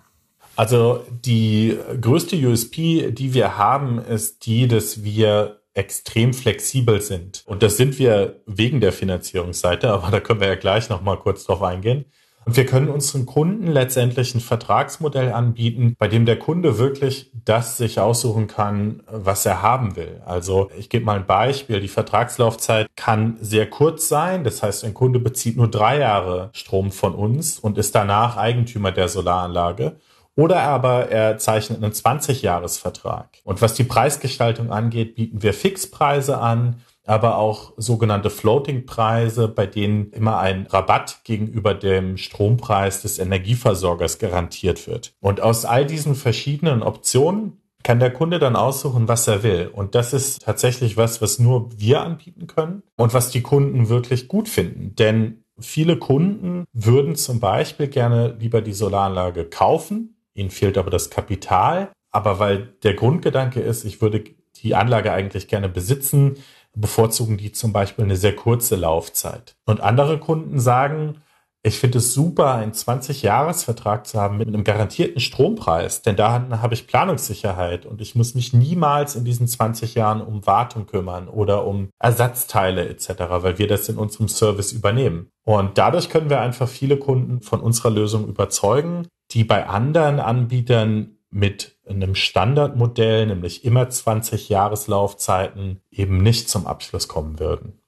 Also 0.58 1.04
die 1.24 1.78
größte 2.00 2.34
USP, 2.34 3.12
die 3.12 3.32
wir 3.32 3.58
haben, 3.58 4.00
ist 4.00 4.44
die, 4.44 4.66
dass 4.66 5.04
wir 5.04 5.60
extrem 5.72 6.34
flexibel 6.34 7.00
sind. 7.00 7.44
Und 7.46 7.62
das 7.62 7.76
sind 7.76 8.00
wir 8.00 8.40
wegen 8.44 8.80
der 8.80 8.90
Finanzierungsseite, 8.90 9.88
aber 9.88 10.10
da 10.10 10.18
können 10.18 10.40
wir 10.40 10.48
ja 10.48 10.56
gleich 10.56 10.88
noch 10.88 11.00
mal 11.00 11.16
kurz 11.16 11.44
drauf 11.44 11.62
eingehen. 11.62 12.06
Und 12.44 12.56
wir 12.56 12.66
können 12.66 12.88
unseren 12.88 13.24
Kunden 13.24 13.68
letztendlich 13.68 14.34
ein 14.34 14.40
Vertragsmodell 14.40 15.32
anbieten, 15.32 15.94
bei 15.96 16.08
dem 16.08 16.26
der 16.26 16.40
Kunde 16.40 16.76
wirklich 16.76 17.30
das 17.44 17.76
sich 17.76 18.00
aussuchen 18.00 18.48
kann, 18.48 19.04
was 19.06 19.46
er 19.46 19.62
haben 19.62 19.94
will. 19.94 20.22
Also 20.26 20.70
ich 20.76 20.88
gebe 20.88 21.04
mal 21.04 21.18
ein 21.18 21.26
Beispiel. 21.26 21.78
Die 21.78 21.86
Vertragslaufzeit 21.86 22.88
kann 22.96 23.36
sehr 23.40 23.70
kurz 23.70 24.08
sein. 24.08 24.42
Das 24.42 24.64
heißt, 24.64 24.84
ein 24.84 24.94
Kunde 24.94 25.20
bezieht 25.20 25.56
nur 25.56 25.70
drei 25.70 26.00
Jahre 26.00 26.50
Strom 26.52 26.90
von 26.90 27.14
uns 27.14 27.60
und 27.60 27.78
ist 27.78 27.94
danach 27.94 28.36
Eigentümer 28.36 28.90
der 28.90 29.08
Solaranlage. 29.08 30.00
Oder 30.38 30.60
aber 30.60 31.08
er 31.10 31.36
zeichnet 31.38 31.82
einen 31.82 31.92
20-Jahres-Vertrag. 31.92 33.38
Und 33.42 33.60
was 33.60 33.74
die 33.74 33.82
Preisgestaltung 33.82 34.70
angeht, 34.70 35.16
bieten 35.16 35.42
wir 35.42 35.52
Fixpreise 35.52 36.38
an 36.38 36.80
aber 37.04 37.38
auch 37.38 37.72
sogenannte 37.78 38.28
Floating-Preise, 38.28 39.48
bei 39.48 39.66
denen 39.66 40.10
immer 40.12 40.38
ein 40.38 40.66
Rabatt 40.66 41.20
gegenüber 41.24 41.72
dem 41.72 42.18
Strompreis 42.18 43.00
des 43.00 43.18
Energieversorgers 43.18 44.18
garantiert 44.18 44.86
wird. 44.86 45.14
Und 45.20 45.40
aus 45.40 45.64
all 45.64 45.86
diesen 45.86 46.14
verschiedenen 46.14 46.82
Optionen 46.82 47.62
kann 47.82 47.98
der 47.98 48.12
Kunde 48.12 48.38
dann 48.38 48.56
aussuchen, 48.56 49.08
was 49.08 49.26
er 49.26 49.42
will. 49.42 49.70
Und 49.72 49.94
das 49.94 50.12
ist 50.12 50.42
tatsächlich 50.42 50.98
was, 50.98 51.22
was 51.22 51.38
nur 51.38 51.70
wir 51.78 52.02
anbieten 52.02 52.46
können 52.46 52.82
und 52.96 53.14
was 53.14 53.30
die 53.30 53.40
Kunden 53.40 53.88
wirklich 53.88 54.28
gut 54.28 54.48
finden. 54.48 54.94
Denn 54.94 55.44
viele 55.58 55.96
Kunden 55.96 56.64
würden 56.74 57.16
zum 57.16 57.40
Beispiel 57.40 57.88
gerne 57.88 58.36
lieber 58.38 58.60
die 58.60 58.74
Solaranlage 58.74 59.46
kaufen. 59.46 60.17
Ihnen 60.38 60.50
fehlt 60.50 60.78
aber 60.78 60.90
das 60.90 61.10
Kapital. 61.10 61.90
Aber 62.10 62.38
weil 62.38 62.74
der 62.82 62.94
Grundgedanke 62.94 63.60
ist, 63.60 63.84
ich 63.84 64.00
würde 64.00 64.24
die 64.56 64.74
Anlage 64.74 65.12
eigentlich 65.12 65.48
gerne 65.48 65.68
besitzen, 65.68 66.36
bevorzugen 66.74 67.36
die 67.36 67.52
zum 67.52 67.72
Beispiel 67.72 68.04
eine 68.04 68.16
sehr 68.16 68.34
kurze 68.34 68.76
Laufzeit. 68.76 69.56
Und 69.66 69.80
andere 69.80 70.18
Kunden 70.18 70.60
sagen, 70.60 71.20
ich 71.64 71.78
finde 71.78 71.98
es 71.98 72.14
super, 72.14 72.54
einen 72.54 72.72
20-Jahres-Vertrag 72.72 74.06
zu 74.06 74.20
haben 74.20 74.38
mit 74.38 74.46
einem 74.46 74.62
garantierten 74.62 75.20
Strompreis, 75.20 76.02
denn 76.02 76.14
da 76.14 76.48
habe 76.50 76.74
ich 76.74 76.86
Planungssicherheit 76.86 77.84
und 77.84 78.00
ich 78.00 78.14
muss 78.14 78.36
mich 78.36 78.52
niemals 78.52 79.16
in 79.16 79.24
diesen 79.24 79.48
20 79.48 79.94
Jahren 79.94 80.22
um 80.22 80.46
Wartung 80.46 80.86
kümmern 80.86 81.28
oder 81.28 81.66
um 81.66 81.90
Ersatzteile 81.98 82.88
etc., 82.88 83.08
weil 83.28 83.58
wir 83.58 83.66
das 83.66 83.88
in 83.88 83.98
unserem 83.98 84.28
Service 84.28 84.70
übernehmen. 84.70 85.30
Und 85.44 85.78
dadurch 85.78 86.10
können 86.10 86.30
wir 86.30 86.40
einfach 86.40 86.68
viele 86.68 86.96
Kunden 86.96 87.42
von 87.42 87.60
unserer 87.60 87.90
Lösung 87.90 88.28
überzeugen, 88.28 89.08
die 89.30 89.44
bei 89.44 89.66
anderen 89.66 90.20
Anbietern 90.20 91.16
mit 91.30 91.76
einem 91.86 92.14
Standardmodell, 92.14 93.26
nämlich 93.26 93.64
immer 93.64 93.88
20 93.88 94.48
Jahreslaufzeiten, 94.48 95.80
eben 95.90 96.18
nicht 96.18 96.48
zum 96.48 96.66
Abschluss 96.66 97.08
kommen 97.08 97.38
würden. 97.38 97.80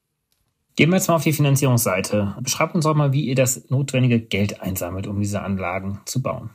Gehen 0.76 0.90
wir 0.90 0.96
jetzt 0.96 1.08
mal 1.08 1.16
auf 1.16 1.24
die 1.24 1.32
Finanzierungsseite. 1.32 2.36
Beschreibt 2.40 2.74
uns 2.74 2.84
doch 2.84 2.94
mal, 2.94 3.12
wie 3.12 3.26
ihr 3.26 3.34
das 3.34 3.68
notwendige 3.70 4.20
Geld 4.20 4.62
einsammelt, 4.62 5.06
um 5.06 5.20
diese 5.20 5.42
Anlagen 5.42 6.00
zu 6.06 6.22
bauen. 6.22 6.50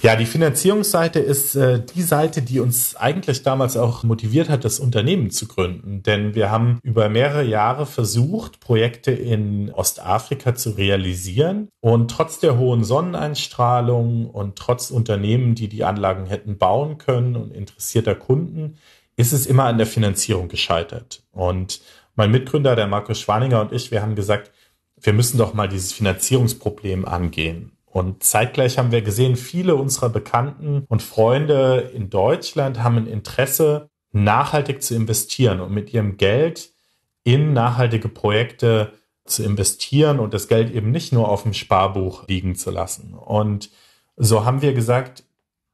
Ja, 0.00 0.16
die 0.16 0.26
Finanzierungsseite 0.26 1.20
ist 1.20 1.54
äh, 1.54 1.84
die 1.84 2.02
Seite, 2.02 2.42
die 2.42 2.60
uns 2.60 2.96
eigentlich 2.96 3.42
damals 3.42 3.76
auch 3.76 4.02
motiviert 4.02 4.48
hat, 4.48 4.64
das 4.64 4.80
Unternehmen 4.80 5.30
zu 5.30 5.46
gründen. 5.46 6.02
Denn 6.02 6.34
wir 6.34 6.50
haben 6.50 6.80
über 6.82 7.08
mehrere 7.08 7.44
Jahre 7.44 7.86
versucht, 7.86 8.58
Projekte 8.58 9.12
in 9.12 9.70
Ostafrika 9.70 10.54
zu 10.54 10.70
realisieren. 10.70 11.68
Und 11.80 12.10
trotz 12.10 12.40
der 12.40 12.58
hohen 12.58 12.82
Sonneneinstrahlung 12.82 14.28
und 14.28 14.56
trotz 14.56 14.90
Unternehmen, 14.90 15.54
die 15.54 15.68
die 15.68 15.84
Anlagen 15.84 16.26
hätten 16.26 16.58
bauen 16.58 16.98
können 16.98 17.36
und 17.36 17.52
interessierter 17.52 18.14
Kunden, 18.14 18.78
ist 19.16 19.32
es 19.32 19.46
immer 19.46 19.64
an 19.64 19.78
der 19.78 19.86
Finanzierung 19.86 20.48
gescheitert. 20.48 21.22
Und 21.32 21.80
mein 22.16 22.30
Mitgründer, 22.30 22.74
der 22.74 22.86
Markus 22.86 23.20
Schwaninger 23.20 23.60
und 23.60 23.72
ich, 23.72 23.90
wir 23.90 24.02
haben 24.02 24.16
gesagt, 24.16 24.50
wir 25.00 25.12
müssen 25.12 25.38
doch 25.38 25.54
mal 25.54 25.68
dieses 25.68 25.92
Finanzierungsproblem 25.92 27.04
angehen. 27.04 27.72
Und 27.92 28.22
zeitgleich 28.22 28.78
haben 28.78 28.90
wir 28.90 29.02
gesehen, 29.02 29.36
viele 29.36 29.76
unserer 29.76 30.08
Bekannten 30.08 30.86
und 30.88 31.02
Freunde 31.02 31.90
in 31.94 32.08
Deutschland 32.08 32.82
haben 32.82 32.96
ein 32.96 33.06
Interesse, 33.06 33.90
nachhaltig 34.12 34.82
zu 34.82 34.94
investieren 34.94 35.60
und 35.60 35.72
mit 35.72 35.92
ihrem 35.92 36.16
Geld 36.16 36.72
in 37.22 37.52
nachhaltige 37.52 38.08
Projekte 38.08 38.94
zu 39.26 39.44
investieren 39.44 40.20
und 40.20 40.32
das 40.32 40.48
Geld 40.48 40.74
eben 40.74 40.90
nicht 40.90 41.12
nur 41.12 41.28
auf 41.28 41.42
dem 41.42 41.52
Sparbuch 41.52 42.26
liegen 42.28 42.54
zu 42.54 42.70
lassen. 42.70 43.12
Und 43.12 43.70
so 44.16 44.46
haben 44.46 44.62
wir 44.62 44.72
gesagt, 44.72 45.24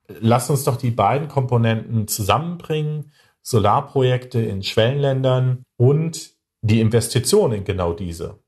lass 0.08 0.50
uns 0.50 0.64
doch 0.64 0.76
die 0.76 0.90
beiden 0.90 1.28
Komponenten 1.28 2.08
zusammenbringen, 2.08 3.12
Solarprojekte 3.42 4.40
in 4.40 4.64
Schwellenländern 4.64 5.62
und 5.76 6.32
die 6.62 6.80
Investition 6.80 7.52
in 7.52 7.62
genau 7.62 7.92
diese. 7.92 8.40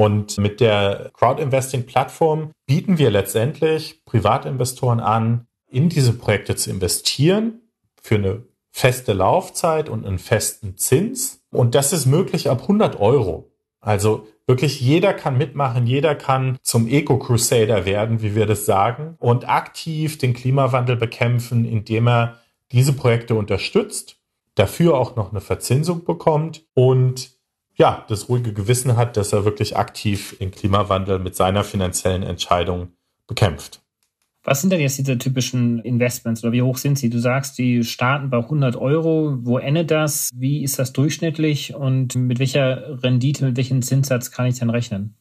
Und 0.00 0.38
mit 0.38 0.60
der 0.60 1.10
Crowd-Investing-Plattform 1.12 2.52
bieten 2.64 2.96
wir 2.96 3.10
letztendlich 3.10 4.02
Privatinvestoren 4.06 4.98
an, 4.98 5.46
in 5.68 5.90
diese 5.90 6.14
Projekte 6.14 6.56
zu 6.56 6.70
investieren 6.70 7.60
für 8.00 8.14
eine 8.14 8.42
feste 8.70 9.12
Laufzeit 9.12 9.90
und 9.90 10.06
einen 10.06 10.18
festen 10.18 10.78
Zins. 10.78 11.42
Und 11.50 11.74
das 11.74 11.92
ist 11.92 12.06
möglich 12.06 12.48
ab 12.48 12.62
100 12.62 12.98
Euro. 12.98 13.52
Also 13.82 14.26
wirklich 14.46 14.80
jeder 14.80 15.12
kann 15.12 15.36
mitmachen, 15.36 15.86
jeder 15.86 16.14
kann 16.14 16.56
zum 16.62 16.88
Eco-Crusader 16.88 17.84
werden, 17.84 18.22
wie 18.22 18.34
wir 18.34 18.46
das 18.46 18.64
sagen, 18.64 19.16
und 19.18 19.50
aktiv 19.50 20.16
den 20.16 20.32
Klimawandel 20.32 20.96
bekämpfen, 20.96 21.66
indem 21.66 22.08
er 22.08 22.38
diese 22.72 22.94
Projekte 22.94 23.34
unterstützt, 23.34 24.16
dafür 24.54 24.94
auch 24.94 25.14
noch 25.14 25.30
eine 25.30 25.42
Verzinsung 25.42 26.04
bekommt 26.06 26.64
und 26.72 27.38
ja, 27.80 28.04
das 28.08 28.28
ruhige 28.28 28.52
Gewissen 28.52 28.98
hat, 28.98 29.16
dass 29.16 29.32
er 29.32 29.46
wirklich 29.46 29.74
aktiv 29.78 30.36
den 30.38 30.50
Klimawandel 30.50 31.18
mit 31.18 31.34
seiner 31.34 31.64
finanziellen 31.64 32.22
Entscheidung 32.22 32.88
bekämpft. 33.26 33.80
Was 34.44 34.60
sind 34.60 34.70
denn 34.70 34.80
jetzt 34.80 34.98
diese 34.98 35.16
typischen 35.16 35.78
Investments 35.80 36.44
oder 36.44 36.52
wie 36.52 36.60
hoch 36.60 36.76
sind 36.76 36.98
sie? 36.98 37.08
Du 37.08 37.18
sagst, 37.18 37.56
die 37.56 37.82
starten 37.82 38.28
bei 38.28 38.36
100 38.36 38.76
Euro. 38.76 39.38
Wo 39.40 39.56
endet 39.56 39.90
das? 39.90 40.28
Wie 40.34 40.62
ist 40.62 40.78
das 40.78 40.92
durchschnittlich 40.92 41.74
und 41.74 42.16
mit 42.16 42.38
welcher 42.38 43.02
Rendite, 43.02 43.46
mit 43.46 43.56
welchem 43.56 43.80
Zinssatz 43.80 44.30
kann 44.30 44.46
ich 44.46 44.58
dann 44.58 44.68
rechnen? 44.68 45.14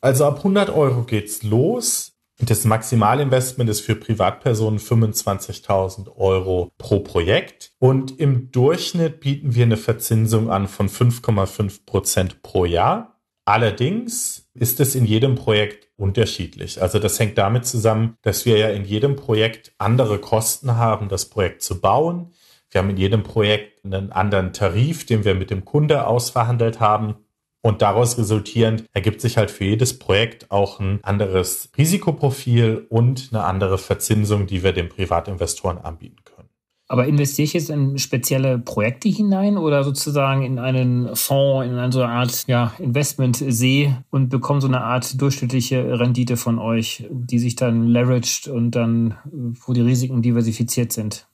Also 0.00 0.24
ab 0.24 0.38
100 0.38 0.70
Euro 0.70 1.02
geht's 1.02 1.42
los. 1.42 2.14
Das 2.40 2.64
Maximalinvestment 2.64 3.68
ist 3.68 3.80
für 3.80 3.96
Privatpersonen 3.96 4.78
25.000 4.78 6.16
Euro 6.16 6.70
pro 6.78 7.00
Projekt. 7.00 7.72
Und 7.80 8.18
im 8.20 8.52
Durchschnitt 8.52 9.20
bieten 9.20 9.56
wir 9.56 9.64
eine 9.64 9.76
Verzinsung 9.76 10.48
an 10.48 10.68
von 10.68 10.88
5,5 10.88 11.84
Prozent 11.84 12.42
pro 12.42 12.64
Jahr. 12.64 13.20
Allerdings 13.44 14.48
ist 14.54 14.78
es 14.78 14.94
in 14.94 15.04
jedem 15.04 15.34
Projekt 15.34 15.88
unterschiedlich. 15.96 16.80
Also 16.80 16.98
das 16.98 17.18
hängt 17.18 17.38
damit 17.38 17.66
zusammen, 17.66 18.16
dass 18.22 18.46
wir 18.46 18.56
ja 18.56 18.68
in 18.68 18.84
jedem 18.84 19.16
Projekt 19.16 19.72
andere 19.78 20.18
Kosten 20.18 20.76
haben, 20.76 21.08
das 21.08 21.30
Projekt 21.30 21.62
zu 21.62 21.80
bauen. 21.80 22.32
Wir 22.70 22.80
haben 22.80 22.90
in 22.90 22.98
jedem 22.98 23.22
Projekt 23.22 23.84
einen 23.84 24.12
anderen 24.12 24.52
Tarif, 24.52 25.06
den 25.06 25.24
wir 25.24 25.34
mit 25.34 25.50
dem 25.50 25.64
Kunde 25.64 26.06
ausverhandelt 26.06 26.78
haben. 26.78 27.16
Und 27.60 27.82
daraus 27.82 28.16
resultierend 28.18 28.84
ergibt 28.92 29.20
sich 29.20 29.36
halt 29.36 29.50
für 29.50 29.64
jedes 29.64 29.98
Projekt 29.98 30.50
auch 30.50 30.78
ein 30.78 31.00
anderes 31.02 31.70
Risikoprofil 31.76 32.86
und 32.88 33.30
eine 33.32 33.44
andere 33.44 33.78
Verzinsung, 33.78 34.46
die 34.46 34.62
wir 34.62 34.72
den 34.72 34.88
Privatinvestoren 34.88 35.78
anbieten 35.78 36.22
können. 36.24 36.48
Aber 36.90 37.06
investiere 37.06 37.44
ich 37.44 37.52
jetzt 37.52 37.68
in 37.68 37.98
spezielle 37.98 38.58
Projekte 38.58 39.10
hinein 39.10 39.58
oder 39.58 39.84
sozusagen 39.84 40.42
in 40.42 40.58
einen 40.58 41.14
Fonds, 41.14 41.66
in 41.66 41.76
eine 41.76 41.92
so 41.92 42.00
eine 42.00 42.12
Art 42.12 42.44
ja, 42.46 42.72
Investmentsee 42.78 43.94
und 44.08 44.30
bekomme 44.30 44.62
so 44.62 44.68
eine 44.68 44.80
Art 44.80 45.20
durchschnittliche 45.20 46.00
Rendite 46.00 46.38
von 46.38 46.58
euch, 46.58 47.06
die 47.10 47.38
sich 47.38 47.56
dann 47.56 47.88
leveraged 47.88 48.48
und 48.48 48.70
dann, 48.70 49.18
wo 49.24 49.74
die 49.74 49.82
Risiken 49.82 50.22
diversifiziert 50.22 50.92
sind? 50.92 51.26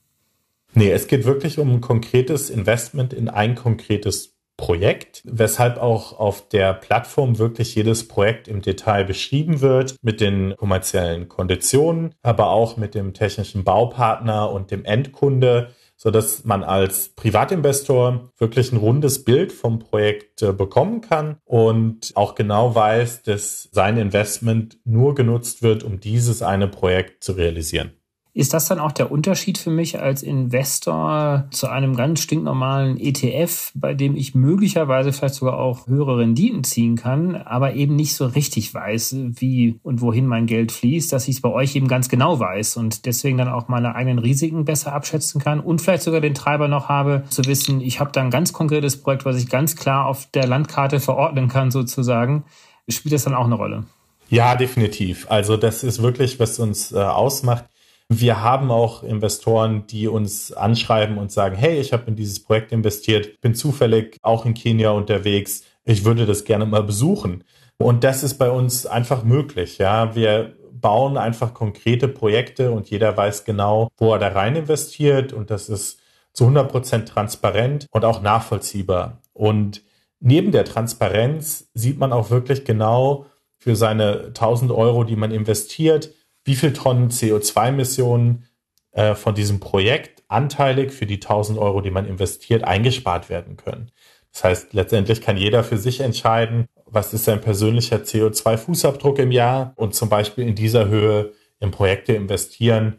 Nee, 0.74 0.90
es 0.90 1.06
geht 1.06 1.24
wirklich 1.24 1.60
um 1.60 1.70
ein 1.70 1.80
konkretes 1.80 2.50
Investment 2.50 3.12
in 3.12 3.28
ein 3.28 3.54
konkretes 3.54 4.33
Projekt, 4.56 5.22
weshalb 5.24 5.78
auch 5.78 6.18
auf 6.18 6.48
der 6.48 6.74
Plattform 6.74 7.38
wirklich 7.38 7.74
jedes 7.74 8.06
Projekt 8.06 8.48
im 8.48 8.62
Detail 8.62 9.04
beschrieben 9.04 9.60
wird 9.60 9.96
mit 10.02 10.20
den 10.20 10.54
kommerziellen 10.56 11.28
Konditionen, 11.28 12.14
aber 12.22 12.50
auch 12.50 12.76
mit 12.76 12.94
dem 12.94 13.14
technischen 13.14 13.64
Baupartner 13.64 14.50
und 14.50 14.70
dem 14.70 14.84
Endkunde, 14.84 15.70
so 15.96 16.10
dass 16.10 16.44
man 16.44 16.62
als 16.62 17.10
Privatinvestor 17.10 18.30
wirklich 18.38 18.72
ein 18.72 18.78
rundes 18.78 19.24
Bild 19.24 19.52
vom 19.52 19.78
Projekt 19.78 20.42
äh, 20.42 20.52
bekommen 20.52 21.00
kann 21.00 21.36
und 21.44 22.12
auch 22.14 22.34
genau 22.34 22.74
weiß, 22.74 23.22
dass 23.22 23.68
sein 23.72 23.96
Investment 23.96 24.78
nur 24.84 25.14
genutzt 25.14 25.62
wird, 25.62 25.82
um 25.82 26.00
dieses 26.00 26.42
eine 26.42 26.68
Projekt 26.68 27.24
zu 27.24 27.32
realisieren. 27.32 27.92
Ist 28.36 28.52
das 28.52 28.66
dann 28.66 28.80
auch 28.80 28.90
der 28.90 29.12
Unterschied 29.12 29.58
für 29.58 29.70
mich 29.70 30.00
als 30.00 30.24
Investor 30.24 31.44
zu 31.50 31.68
einem 31.68 31.94
ganz 31.94 32.18
stinknormalen 32.18 32.98
ETF, 32.98 33.70
bei 33.76 33.94
dem 33.94 34.16
ich 34.16 34.34
möglicherweise 34.34 35.12
vielleicht 35.12 35.36
sogar 35.36 35.56
auch 35.56 35.86
höhere 35.86 36.18
Renditen 36.18 36.64
ziehen 36.64 36.96
kann, 36.96 37.36
aber 37.36 37.74
eben 37.74 37.94
nicht 37.94 38.16
so 38.16 38.26
richtig 38.26 38.74
weiß, 38.74 39.14
wie 39.36 39.78
und 39.84 40.00
wohin 40.00 40.26
mein 40.26 40.46
Geld 40.46 40.72
fließt, 40.72 41.12
dass 41.12 41.28
ich 41.28 41.36
es 41.36 41.42
bei 41.42 41.48
euch 41.48 41.76
eben 41.76 41.86
ganz 41.86 42.08
genau 42.08 42.40
weiß 42.40 42.76
und 42.76 43.06
deswegen 43.06 43.38
dann 43.38 43.48
auch 43.48 43.68
meine 43.68 43.94
eigenen 43.94 44.18
Risiken 44.18 44.64
besser 44.64 44.92
abschätzen 44.92 45.40
kann 45.40 45.60
und 45.60 45.80
vielleicht 45.80 46.02
sogar 46.02 46.20
den 46.20 46.34
Treiber 46.34 46.66
noch 46.66 46.88
habe, 46.88 47.22
zu 47.30 47.44
wissen, 47.44 47.80
ich 47.80 48.00
habe 48.00 48.10
da 48.10 48.20
ein 48.20 48.30
ganz 48.30 48.52
konkretes 48.52 49.00
Projekt, 49.00 49.24
was 49.24 49.36
ich 49.36 49.48
ganz 49.48 49.76
klar 49.76 50.06
auf 50.06 50.26
der 50.34 50.48
Landkarte 50.48 50.98
verordnen 50.98 51.46
kann 51.46 51.70
sozusagen. 51.70 52.42
Spielt 52.88 53.14
das 53.14 53.22
dann 53.22 53.34
auch 53.34 53.44
eine 53.44 53.54
Rolle? 53.54 53.84
Ja, 54.28 54.56
definitiv. 54.56 55.26
Also 55.30 55.56
das 55.56 55.84
ist 55.84 56.02
wirklich, 56.02 56.40
was 56.40 56.58
uns 56.58 56.90
äh, 56.90 56.98
ausmacht. 56.98 57.66
Wir 58.08 58.42
haben 58.42 58.70
auch 58.70 59.02
Investoren, 59.02 59.86
die 59.86 60.08
uns 60.08 60.52
anschreiben 60.52 61.18
und 61.18 61.32
sagen, 61.32 61.56
hey, 61.56 61.80
ich 61.80 61.92
habe 61.92 62.04
in 62.06 62.16
dieses 62.16 62.42
Projekt 62.42 62.70
investiert, 62.70 63.40
bin 63.40 63.54
zufällig 63.54 64.18
auch 64.22 64.44
in 64.44 64.54
Kenia 64.54 64.90
unterwegs, 64.90 65.64
ich 65.84 66.04
würde 66.04 66.26
das 66.26 66.44
gerne 66.44 66.66
mal 66.66 66.82
besuchen. 66.82 67.44
Und 67.78 68.04
das 68.04 68.22
ist 68.22 68.34
bei 68.34 68.50
uns 68.50 68.86
einfach 68.86 69.24
möglich. 69.24 69.78
Ja, 69.78 70.14
wir 70.14 70.54
bauen 70.72 71.16
einfach 71.16 71.54
konkrete 71.54 72.08
Projekte 72.08 72.70
und 72.70 72.90
jeder 72.90 73.16
weiß 73.16 73.44
genau, 73.44 73.88
wo 73.96 74.12
er 74.12 74.18
da 74.18 74.28
rein 74.28 74.54
investiert 74.54 75.32
und 75.32 75.50
das 75.50 75.68
ist 75.68 75.98
zu 76.32 76.44
100 76.44 76.70
Prozent 76.70 77.08
transparent 77.08 77.86
und 77.90 78.04
auch 78.04 78.20
nachvollziehbar. 78.20 79.22
Und 79.32 79.82
neben 80.20 80.52
der 80.52 80.64
Transparenz 80.64 81.70
sieht 81.74 81.98
man 81.98 82.12
auch 82.12 82.30
wirklich 82.30 82.64
genau 82.64 83.26
für 83.56 83.76
seine 83.76 84.26
1000 84.26 84.72
Euro, 84.72 85.04
die 85.04 85.16
man 85.16 85.30
investiert, 85.30 86.10
wie 86.44 86.54
viel 86.54 86.72
Tonnen 86.72 87.10
CO2-Emissionen 87.10 88.44
äh, 88.92 89.14
von 89.14 89.34
diesem 89.34 89.60
Projekt 89.60 90.22
anteilig 90.28 90.92
für 90.92 91.06
die 91.06 91.16
1000 91.16 91.58
Euro, 91.58 91.80
die 91.80 91.90
man 91.90 92.06
investiert, 92.06 92.64
eingespart 92.64 93.28
werden 93.28 93.56
können. 93.56 93.90
Das 94.32 94.44
heißt, 94.44 94.72
letztendlich 94.72 95.20
kann 95.20 95.36
jeder 95.36 95.62
für 95.62 95.78
sich 95.78 96.00
entscheiden, 96.00 96.66
was 96.86 97.14
ist 97.14 97.24
sein 97.24 97.40
persönlicher 97.40 97.98
CO2-Fußabdruck 97.98 99.18
im 99.18 99.30
Jahr 99.30 99.72
und 99.76 99.94
zum 99.94 100.08
Beispiel 100.08 100.46
in 100.46 100.54
dieser 100.54 100.88
Höhe 100.88 101.32
in 101.60 101.70
Projekte 101.70 102.12
investieren, 102.12 102.98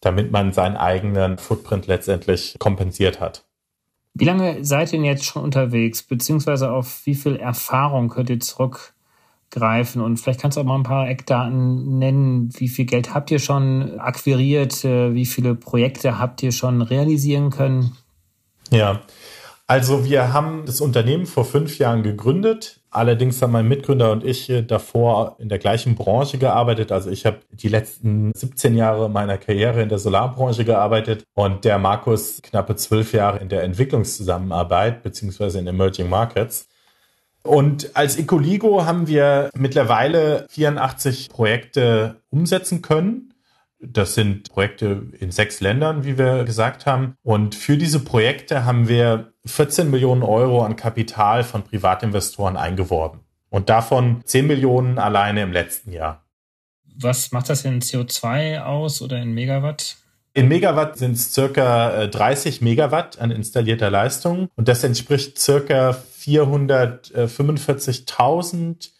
damit 0.00 0.30
man 0.30 0.52
seinen 0.52 0.76
eigenen 0.76 1.38
Footprint 1.38 1.86
letztendlich 1.86 2.56
kompensiert 2.58 3.20
hat. 3.20 3.46
Wie 4.12 4.24
lange 4.24 4.64
seid 4.64 4.92
ihr 4.92 4.98
denn 4.98 5.06
jetzt 5.06 5.24
schon 5.24 5.42
unterwegs, 5.42 6.02
beziehungsweise 6.02 6.70
auf 6.70 7.04
wie 7.04 7.14
viel 7.14 7.36
Erfahrung 7.36 8.08
könnt 8.08 8.30
ihr 8.30 8.40
zurück 8.40 8.93
greifen. 9.54 10.02
Und 10.02 10.18
vielleicht 10.18 10.40
kannst 10.40 10.56
du 10.56 10.60
auch 10.60 10.64
mal 10.64 10.76
ein 10.76 10.82
paar 10.82 11.08
Eckdaten 11.08 11.98
nennen. 11.98 12.50
Wie 12.58 12.68
viel 12.68 12.84
Geld 12.84 13.14
habt 13.14 13.30
ihr 13.30 13.38
schon 13.38 13.98
akquiriert? 13.98 14.84
Äh, 14.84 15.14
wie 15.14 15.26
viele 15.26 15.54
Projekte 15.54 16.18
habt 16.18 16.42
ihr 16.42 16.52
schon 16.52 16.82
realisieren 16.82 17.50
können? 17.50 17.96
Ja, 18.70 19.00
also 19.66 20.04
wir 20.04 20.34
haben 20.34 20.64
das 20.66 20.82
Unternehmen 20.82 21.24
vor 21.24 21.46
fünf 21.46 21.78
Jahren 21.78 22.02
gegründet. 22.02 22.80
Allerdings 22.90 23.40
haben 23.40 23.52
mein 23.52 23.66
Mitgründer 23.66 24.12
und 24.12 24.22
ich 24.22 24.50
äh, 24.50 24.62
davor 24.62 25.36
in 25.38 25.48
der 25.48 25.58
gleichen 25.58 25.94
Branche 25.94 26.36
gearbeitet. 26.36 26.92
Also 26.92 27.10
ich 27.10 27.24
habe 27.24 27.38
die 27.50 27.68
letzten 27.68 28.32
17 28.34 28.76
Jahre 28.76 29.08
meiner 29.08 29.38
Karriere 29.38 29.82
in 29.82 29.88
der 29.88 29.98
Solarbranche 29.98 30.64
gearbeitet 30.66 31.24
und 31.34 31.64
der 31.64 31.78
Markus 31.78 32.42
knappe 32.42 32.76
zwölf 32.76 33.14
Jahre 33.14 33.38
in 33.38 33.48
der 33.48 33.62
Entwicklungszusammenarbeit 33.62 35.02
beziehungsweise 35.02 35.58
in 35.58 35.66
Emerging 35.66 36.10
Markets. 36.10 36.68
Und 37.44 37.94
als 37.94 38.16
Ecoligo 38.16 38.86
haben 38.86 39.06
wir 39.06 39.50
mittlerweile 39.54 40.46
84 40.48 41.28
Projekte 41.28 42.16
umsetzen 42.30 42.80
können. 42.80 43.34
Das 43.80 44.14
sind 44.14 44.50
Projekte 44.50 45.08
in 45.20 45.30
sechs 45.30 45.60
Ländern, 45.60 46.04
wie 46.04 46.16
wir 46.16 46.44
gesagt 46.44 46.86
haben. 46.86 47.16
Und 47.22 47.54
für 47.54 47.76
diese 47.76 48.00
Projekte 48.00 48.64
haben 48.64 48.88
wir 48.88 49.34
14 49.44 49.90
Millionen 49.90 50.22
Euro 50.22 50.64
an 50.64 50.76
Kapital 50.76 51.44
von 51.44 51.64
Privatinvestoren 51.64 52.56
eingeworben. 52.56 53.20
Und 53.50 53.68
davon 53.68 54.22
10 54.24 54.46
Millionen 54.46 54.98
alleine 54.98 55.42
im 55.42 55.52
letzten 55.52 55.92
Jahr. 55.92 56.24
Was 56.96 57.30
macht 57.30 57.50
das 57.50 57.64
in 57.66 57.82
CO2 57.82 58.62
aus 58.62 59.02
oder 59.02 59.20
in 59.20 59.34
Megawatt? 59.34 59.96
In 60.32 60.48
Megawatt 60.48 60.96
sind 60.96 61.12
es 61.12 61.32
circa 61.32 62.06
30 62.06 62.60
äh, 62.60 62.64
Megawatt 62.64 63.20
an 63.20 63.30
installierter 63.30 63.90
Leistung 63.90 64.48
und 64.56 64.66
das 64.66 64.82
entspricht 64.82 65.38
circa 65.38 65.96
445.000 66.24 68.90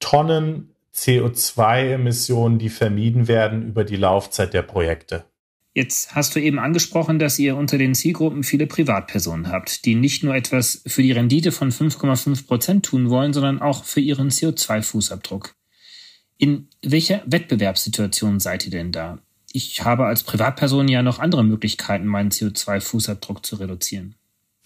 Tonnen 0.00 0.74
CO2-Emissionen, 0.94 2.58
die 2.58 2.68
vermieden 2.68 3.28
werden 3.28 3.66
über 3.66 3.84
die 3.84 3.96
Laufzeit 3.96 4.52
der 4.54 4.62
Projekte. 4.62 5.24
Jetzt 5.72 6.14
hast 6.14 6.36
du 6.36 6.40
eben 6.40 6.58
angesprochen, 6.58 7.18
dass 7.18 7.38
ihr 7.38 7.56
unter 7.56 7.78
den 7.78 7.94
Zielgruppen 7.94 8.42
viele 8.44 8.66
Privatpersonen 8.66 9.50
habt, 9.50 9.84
die 9.84 9.96
nicht 9.96 10.22
nur 10.22 10.34
etwas 10.34 10.82
für 10.86 11.02
die 11.02 11.12
Rendite 11.12 11.52
von 11.52 11.72
5,5 11.72 12.46
Prozent 12.46 12.86
tun 12.86 13.10
wollen, 13.10 13.32
sondern 13.32 13.60
auch 13.60 13.84
für 13.84 14.00
ihren 14.00 14.30
CO2-Fußabdruck. 14.30 15.54
In 16.38 16.68
welcher 16.82 17.22
Wettbewerbssituation 17.26 18.38
seid 18.38 18.66
ihr 18.66 18.70
denn 18.70 18.92
da? 18.92 19.18
ich 19.56 19.84
habe 19.84 20.06
als 20.06 20.24
Privatperson 20.24 20.88
ja 20.88 21.04
noch 21.04 21.20
andere 21.20 21.44
Möglichkeiten, 21.44 22.06
meinen 22.06 22.30
CO2-Fußabdruck 22.30 23.44
zu 23.44 23.54
reduzieren. 23.54 24.16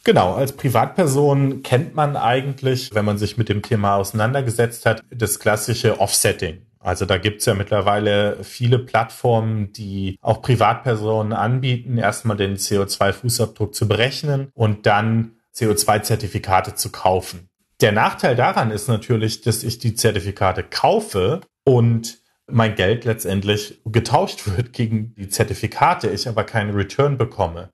Genau, 0.05 0.35
als 0.35 0.53
Privatperson 0.53 1.63
kennt 1.63 1.95
man 1.95 2.17
eigentlich, 2.17 2.95
wenn 2.95 3.05
man 3.05 3.19
sich 3.19 3.37
mit 3.37 3.49
dem 3.49 3.63
Thema 3.63 3.97
auseinandergesetzt 3.97 4.87
hat, 4.87 5.03
das 5.11 5.39
klassische 5.39 6.01
Offsetting. 6.01 6.63
Also 6.81 7.05
da 7.05 7.19
gibt's 7.19 7.45
ja 7.45 7.55
mittlerweile 7.55 8.43
viele 8.45 8.79
Plattformen, 8.79 9.73
die 9.73 10.17
auch 10.23 10.41
Privatpersonen 10.41 11.33
anbieten, 11.33 11.99
erstmal 11.99 12.37
den 12.37 12.57
CO2-Fußabdruck 12.57 13.73
zu 13.73 13.89
berechnen 13.89 14.49
und 14.55 14.87
dann 14.87 15.33
CO2-Zertifikate 15.55 16.77
zu 16.77 16.91
kaufen. 16.91 17.49
Der 17.81 17.93
Nachteil 17.93 18.37
daran 18.37 18.71
ist 18.71 18.89
natürlich, 18.89 19.41
dass 19.41 19.63
ich 19.63 19.79
die 19.79 19.95
Zertifikate 19.95 20.63
kaufe 20.63 21.41
und 21.65 22.19
mein 22.51 22.75
Geld 22.75 23.05
letztendlich 23.05 23.81
getauscht 23.85 24.47
wird 24.57 24.73
gegen 24.73 25.15
die 25.17 25.29
Zertifikate, 25.29 26.09
ich 26.09 26.29
aber 26.29 26.45
keinen 26.45 26.75
Return 26.75 27.19
bekomme. 27.19 27.71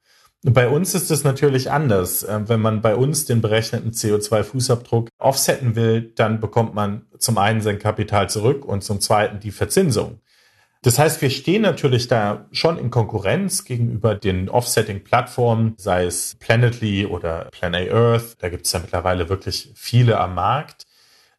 Bei 0.46 0.68
uns 0.68 0.94
ist 0.94 1.10
es 1.10 1.24
natürlich 1.24 1.70
anders. 1.70 2.22
Ähm, 2.28 2.50
wenn 2.50 2.60
man 2.60 2.82
bei 2.82 2.96
uns 2.96 3.24
den 3.24 3.40
berechneten 3.40 3.92
CO2-Fußabdruck 3.92 5.08
offsetten 5.18 5.74
will, 5.74 6.12
dann 6.14 6.38
bekommt 6.38 6.74
man 6.74 7.06
zum 7.18 7.38
einen 7.38 7.62
sein 7.62 7.78
Kapital 7.78 8.28
zurück 8.28 8.66
und 8.66 8.84
zum 8.84 9.00
zweiten 9.00 9.40
die 9.40 9.52
Verzinsung. 9.52 10.20
Das 10.82 10.98
heißt, 10.98 11.22
wir 11.22 11.30
stehen 11.30 11.62
natürlich 11.62 12.08
da 12.08 12.46
schon 12.52 12.76
in 12.76 12.90
Konkurrenz 12.90 13.64
gegenüber 13.64 14.14
den 14.14 14.50
Offsetting-Plattformen, 14.50 15.76
sei 15.78 16.04
es 16.04 16.36
Planetly 16.40 17.06
oder 17.06 17.48
Planet 17.50 17.90
Earth. 17.90 18.36
Da 18.40 18.50
gibt 18.50 18.66
es 18.66 18.72
ja 18.72 18.80
mittlerweile 18.80 19.30
wirklich 19.30 19.72
viele 19.74 20.20
am 20.20 20.34
Markt. 20.34 20.82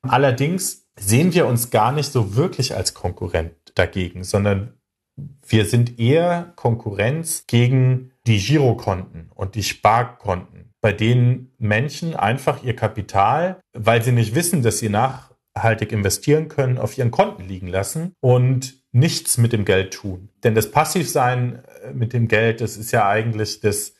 Allerdings 0.01 0.87
sehen 0.99 1.35
wir 1.35 1.45
uns 1.45 1.69
gar 1.69 1.91
nicht 1.91 2.11
so 2.11 2.35
wirklich 2.35 2.75
als 2.75 2.95
Konkurrent 2.95 3.53
dagegen, 3.75 4.23
sondern 4.23 4.73
wir 5.17 5.65
sind 5.65 5.99
eher 5.99 6.53
Konkurrenz 6.55 7.45
gegen 7.47 8.11
die 8.27 8.37
Girokonten 8.37 9.31
und 9.33 9.55
die 9.55 9.63
Sparkonten, 9.63 10.73
bei 10.81 10.91
denen 10.91 11.53
Menschen 11.57 12.15
einfach 12.15 12.63
ihr 12.63 12.75
Kapital, 12.75 13.59
weil 13.73 14.03
sie 14.03 14.11
nicht 14.11 14.35
wissen, 14.35 14.61
dass 14.61 14.79
sie 14.79 14.89
nachhaltig 14.89 15.91
investieren 15.91 16.47
können, 16.47 16.77
auf 16.77 16.97
ihren 16.97 17.11
Konten 17.11 17.43
liegen 17.47 17.67
lassen 17.67 18.13
und 18.19 18.83
nichts 18.91 19.37
mit 19.37 19.53
dem 19.53 19.65
Geld 19.65 19.93
tun. 19.93 20.29
Denn 20.43 20.55
das 20.55 20.71
Passivsein 20.71 21.63
äh, 21.83 21.91
mit 21.93 22.13
dem 22.13 22.27
Geld, 22.27 22.61
das 22.61 22.77
ist 22.77 22.91
ja 22.91 23.07
eigentlich 23.07 23.59
das, 23.59 23.93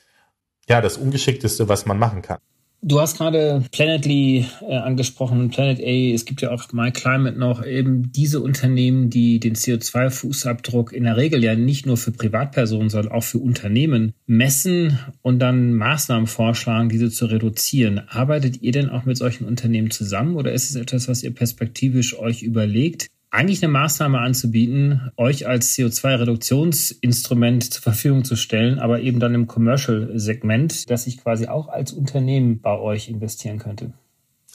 ja, 0.67 0.81
das 0.81 0.97
Ungeschickteste, 0.97 1.67
was 1.69 1.85
man 1.85 1.99
machen 1.99 2.21
kann. 2.21 2.39
Du 2.81 3.01
hast 3.01 3.17
gerade 3.17 3.63
Planetly 3.71 4.45
äh, 4.61 4.75
angesprochen, 4.75 5.49
Planet 5.49 5.79
A, 5.79 6.13
es 6.13 6.25
gibt 6.25 6.41
ja 6.41 6.51
auch 6.51 6.71
MyClimate 6.71 7.37
noch, 7.37 7.65
eben 7.65 8.11
diese 8.11 8.41
Unternehmen, 8.41 9.09
die 9.09 9.39
den 9.39 9.55
CO2-Fußabdruck 9.55 10.91
in 10.91 11.05
der 11.05 11.17
Regel 11.17 11.43
ja 11.43 11.55
nicht 11.55 11.87
nur 11.87 11.97
für 11.97 12.11
Privatpersonen, 12.11 12.91
sondern 12.91 13.11
auch 13.11 13.23
für 13.23 13.39
Unternehmen 13.39 14.13
messen 14.27 14.99
und 15.23 15.39
dann 15.39 15.73
Maßnahmen 15.73 16.27
vorschlagen, 16.27 16.89
diese 16.89 17.09
zu 17.09 17.25
reduzieren. 17.25 18.01
Arbeitet 18.07 18.61
ihr 18.61 18.71
denn 18.71 18.89
auch 18.89 19.05
mit 19.05 19.17
solchen 19.17 19.45
Unternehmen 19.45 19.89
zusammen 19.89 20.35
oder 20.35 20.51
ist 20.51 20.69
es 20.69 20.75
etwas, 20.75 21.07
was 21.07 21.23
ihr 21.23 21.33
perspektivisch 21.33 22.19
euch 22.19 22.43
überlegt? 22.43 23.07
Eigentlich 23.35 23.63
eine 23.63 23.71
Maßnahme 23.71 24.19
anzubieten, 24.19 25.11
euch 25.17 25.47
als 25.47 25.75
CO2-Reduktionsinstrument 25.75 27.73
zur 27.73 27.81
Verfügung 27.81 28.23
zu 28.23 28.35
stellen, 28.35 28.79
aber 28.79 29.01
eben 29.01 29.19
dann 29.19 29.35
im 29.35 29.47
Commercial-Segment, 29.47 30.89
dass 30.89 31.07
ich 31.07 31.21
quasi 31.21 31.47
auch 31.47 31.67
als 31.67 31.91
Unternehmen 31.91 32.61
bei 32.61 32.77
euch 32.77 33.09
investieren 33.09 33.59
könnte. 33.59 33.93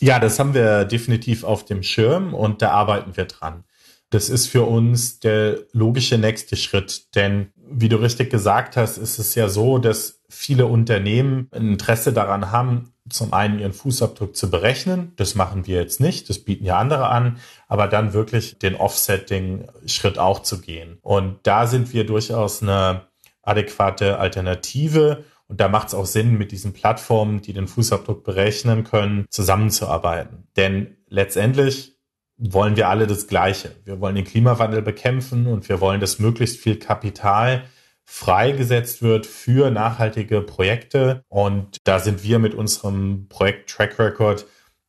Ja, 0.00 0.18
das 0.18 0.38
haben 0.38 0.54
wir 0.54 0.84
definitiv 0.86 1.44
auf 1.44 1.64
dem 1.64 1.82
Schirm 1.82 2.32
und 2.34 2.62
da 2.62 2.70
arbeiten 2.70 3.16
wir 3.16 3.26
dran. 3.26 3.64
Das 4.08 4.28
ist 4.28 4.46
für 4.46 4.62
uns 4.62 5.20
der 5.20 5.58
logische 5.72 6.18
nächste 6.18 6.56
Schritt, 6.56 7.14
denn 7.14 7.48
wie 7.70 7.88
du 7.88 7.96
richtig 7.96 8.30
gesagt 8.30 8.76
hast, 8.76 8.96
ist 8.98 9.18
es 9.18 9.34
ja 9.34 9.48
so, 9.48 9.78
dass 9.78 10.19
viele 10.30 10.66
Unternehmen 10.66 11.48
ein 11.52 11.72
Interesse 11.72 12.12
daran 12.12 12.50
haben, 12.50 12.92
zum 13.08 13.32
einen 13.32 13.58
ihren 13.58 13.72
Fußabdruck 13.72 14.36
zu 14.36 14.50
berechnen. 14.50 15.12
Das 15.16 15.34
machen 15.34 15.66
wir 15.66 15.80
jetzt 15.80 16.00
nicht, 16.00 16.28
das 16.28 16.38
bieten 16.38 16.64
ja 16.64 16.78
andere 16.78 17.08
an, 17.08 17.38
aber 17.68 17.88
dann 17.88 18.12
wirklich 18.12 18.58
den 18.58 18.76
Offsetting-Schritt 18.76 20.18
auch 20.18 20.40
zu 20.42 20.60
gehen. 20.60 20.98
Und 21.02 21.38
da 21.42 21.66
sind 21.66 21.92
wir 21.92 22.06
durchaus 22.06 22.62
eine 22.62 23.02
adäquate 23.42 24.18
Alternative. 24.18 25.24
Und 25.48 25.60
da 25.60 25.68
macht 25.68 25.88
es 25.88 25.94
auch 25.94 26.06
Sinn, 26.06 26.38
mit 26.38 26.52
diesen 26.52 26.72
Plattformen, 26.72 27.42
die 27.42 27.52
den 27.52 27.66
Fußabdruck 27.66 28.22
berechnen 28.22 28.84
können, 28.84 29.26
zusammenzuarbeiten. 29.30 30.46
Denn 30.56 30.96
letztendlich 31.08 31.96
wollen 32.36 32.76
wir 32.76 32.88
alle 32.88 33.06
das 33.06 33.26
Gleiche. 33.26 33.72
Wir 33.84 34.00
wollen 34.00 34.14
den 34.14 34.24
Klimawandel 34.24 34.80
bekämpfen 34.82 35.46
und 35.46 35.68
wir 35.68 35.80
wollen, 35.80 36.00
dass 36.00 36.18
möglichst 36.20 36.58
viel 36.58 36.78
Kapital 36.78 37.64
freigesetzt 38.12 39.02
wird 39.02 39.24
für 39.24 39.70
nachhaltige 39.70 40.40
Projekte. 40.40 41.22
Und 41.28 41.76
da 41.84 42.00
sind 42.00 42.24
wir 42.24 42.40
mit 42.40 42.54
unserem 42.54 43.28
Projekt 43.28 43.70
Track 43.70 44.00
Record 44.00 44.46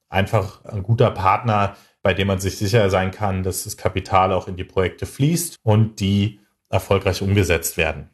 einfach 0.10 0.66
ein 0.66 0.82
guter 0.82 1.12
Partner, 1.12 1.76
bei 2.02 2.16
dem 2.16 2.28
man 2.28 2.40
sich 2.40 2.58
sicher 2.58 2.90
sein 2.90 3.12
kann, 3.12 3.44
dass 3.44 3.64
das 3.64 3.78
Kapital 3.78 4.34
auch 4.34 4.48
in 4.48 4.56
die 4.56 4.64
Projekte 4.64 5.06
fließt 5.06 5.58
und 5.62 6.00
die 6.00 6.40
erfolgreich 6.70 7.22
umgesetzt 7.22 7.78
werden. 7.78 8.10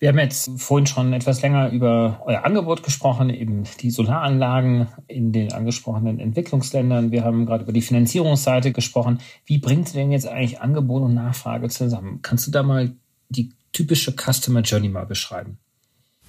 Wir 0.00 0.08
haben 0.08 0.18
jetzt 0.18 0.50
vorhin 0.56 0.86
schon 0.86 1.12
etwas 1.12 1.40
länger 1.40 1.70
über 1.70 2.20
euer 2.26 2.44
Angebot 2.44 2.82
gesprochen, 2.82 3.30
eben 3.30 3.62
die 3.80 3.90
Solaranlagen 3.90 4.88
in 5.06 5.30
den 5.30 5.52
angesprochenen 5.52 6.18
Entwicklungsländern. 6.18 7.12
Wir 7.12 7.22
haben 7.24 7.46
gerade 7.46 7.62
über 7.62 7.72
die 7.72 7.80
Finanzierungsseite 7.80 8.72
gesprochen. 8.72 9.20
Wie 9.46 9.58
bringt 9.58 9.94
denn 9.94 10.10
jetzt 10.10 10.26
eigentlich 10.26 10.60
Angebot 10.60 11.02
und 11.02 11.14
Nachfrage 11.14 11.68
zusammen? 11.68 12.20
Kannst 12.22 12.48
du 12.48 12.50
da 12.50 12.64
mal 12.64 12.92
die 13.28 13.50
typische 13.78 14.12
Customer 14.12 14.62
Journey 14.62 14.88
mal 14.88 15.06
beschreiben? 15.06 15.58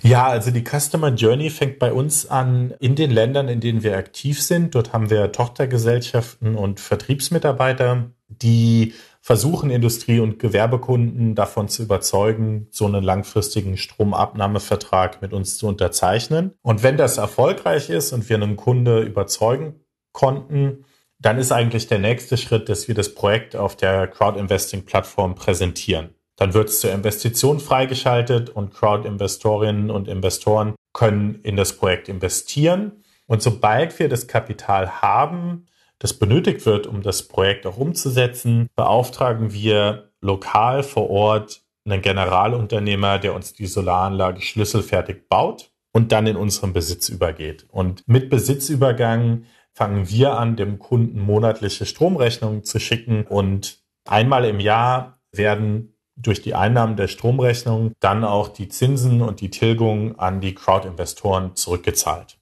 Ja, 0.01 0.27
also 0.27 0.51
die 0.51 0.63
Customer 0.63 1.09
Journey 1.09 1.49
fängt 1.49 1.79
bei 1.79 1.91
uns 1.91 2.29
an 2.29 2.73
in 2.79 2.95
den 2.95 3.11
Ländern, 3.11 3.49
in 3.49 3.59
denen 3.59 3.83
wir 3.83 3.97
aktiv 3.97 4.41
sind. 4.41 4.75
Dort 4.75 4.93
haben 4.93 5.09
wir 5.09 5.31
Tochtergesellschaften 5.31 6.55
und 6.55 6.79
Vertriebsmitarbeiter, 6.79 8.11
die 8.29 8.93
versuchen, 9.19 9.71
Industrie- 9.71 10.21
und 10.21 10.39
Gewerbekunden 10.39 11.35
davon 11.35 11.67
zu 11.67 11.83
überzeugen, 11.83 12.67
so 12.69 12.85
einen 12.85 13.03
langfristigen 13.03 13.75
Stromabnahmevertrag 13.75 15.21
mit 15.21 15.33
uns 15.33 15.57
zu 15.57 15.67
unterzeichnen. 15.67 16.53
Und 16.61 16.83
wenn 16.83 16.95
das 16.95 17.17
erfolgreich 17.17 17.89
ist 17.89 18.13
und 18.13 18.29
wir 18.29 18.37
einen 18.37 18.55
Kunde 18.55 19.01
überzeugen 19.01 19.81
konnten, 20.13 20.85
dann 21.19 21.37
ist 21.37 21.51
eigentlich 21.51 21.87
der 21.87 21.99
nächste 21.99 22.37
Schritt, 22.37 22.69
dass 22.69 22.87
wir 22.87 22.95
das 22.95 23.13
Projekt 23.13 23.57
auf 23.57 23.75
der 23.75 24.07
Crowd-Investing-Plattform 24.07 25.35
präsentieren. 25.35 26.11
Dann 26.39 26.53
wird 26.53 26.69
es 26.69 26.79
zur 26.79 26.93
Investition 26.93 27.59
freigeschaltet 27.59 28.49
und 28.49 28.73
Crowd-Investorinnen 28.73 29.91
und 29.91 30.07
Investoren 30.07 30.73
können 30.93 31.41
in 31.43 31.57
das 31.57 31.73
Projekt 31.73 32.07
investieren. 32.07 33.03
Und 33.27 33.41
sobald 33.41 33.99
wir 33.99 34.07
das 34.07 34.27
Kapital 34.27 35.01
haben, 35.01 35.65
das 35.99 36.13
benötigt 36.13 36.65
wird, 36.65 36.87
um 36.87 37.01
das 37.01 37.27
Projekt 37.27 37.67
auch 37.67 37.75
umzusetzen, 37.75 38.69
beauftragen 38.77 39.51
wir 39.51 40.11
lokal 40.21 40.83
vor 40.83 41.09
Ort 41.09 41.61
einen 41.85 42.01
Generalunternehmer, 42.01 43.19
der 43.19 43.35
uns 43.35 43.51
die 43.51 43.67
Solaranlage 43.67 44.41
schlüsselfertig 44.41 45.27
baut 45.27 45.71
und 45.91 46.13
dann 46.13 46.25
in 46.25 46.37
unseren 46.37 46.71
Besitz 46.71 47.09
übergeht. 47.09 47.65
Und 47.69 48.07
mit 48.07 48.29
Besitzübergang 48.29 49.43
fangen 49.73 50.09
wir 50.09 50.37
an, 50.37 50.55
dem 50.55 50.79
Kunden 50.79 51.19
monatliche 51.19 51.85
Stromrechnungen 51.85 52.63
zu 52.63 52.79
schicken 52.79 53.25
und 53.25 53.79
einmal 54.05 54.45
im 54.45 54.61
Jahr 54.61 55.19
werden 55.33 55.95
durch 56.21 56.41
die 56.41 56.55
Einnahmen 56.55 56.95
der 56.95 57.07
Stromrechnung 57.07 57.93
dann 57.99 58.23
auch 58.23 58.49
die 58.49 58.67
Zinsen 58.67 59.21
und 59.21 59.41
die 59.41 59.49
Tilgung 59.49 60.19
an 60.19 60.41
die 60.41 60.53
Crowd-Investoren 60.53 61.55
zurückgezahlt. 61.55 62.37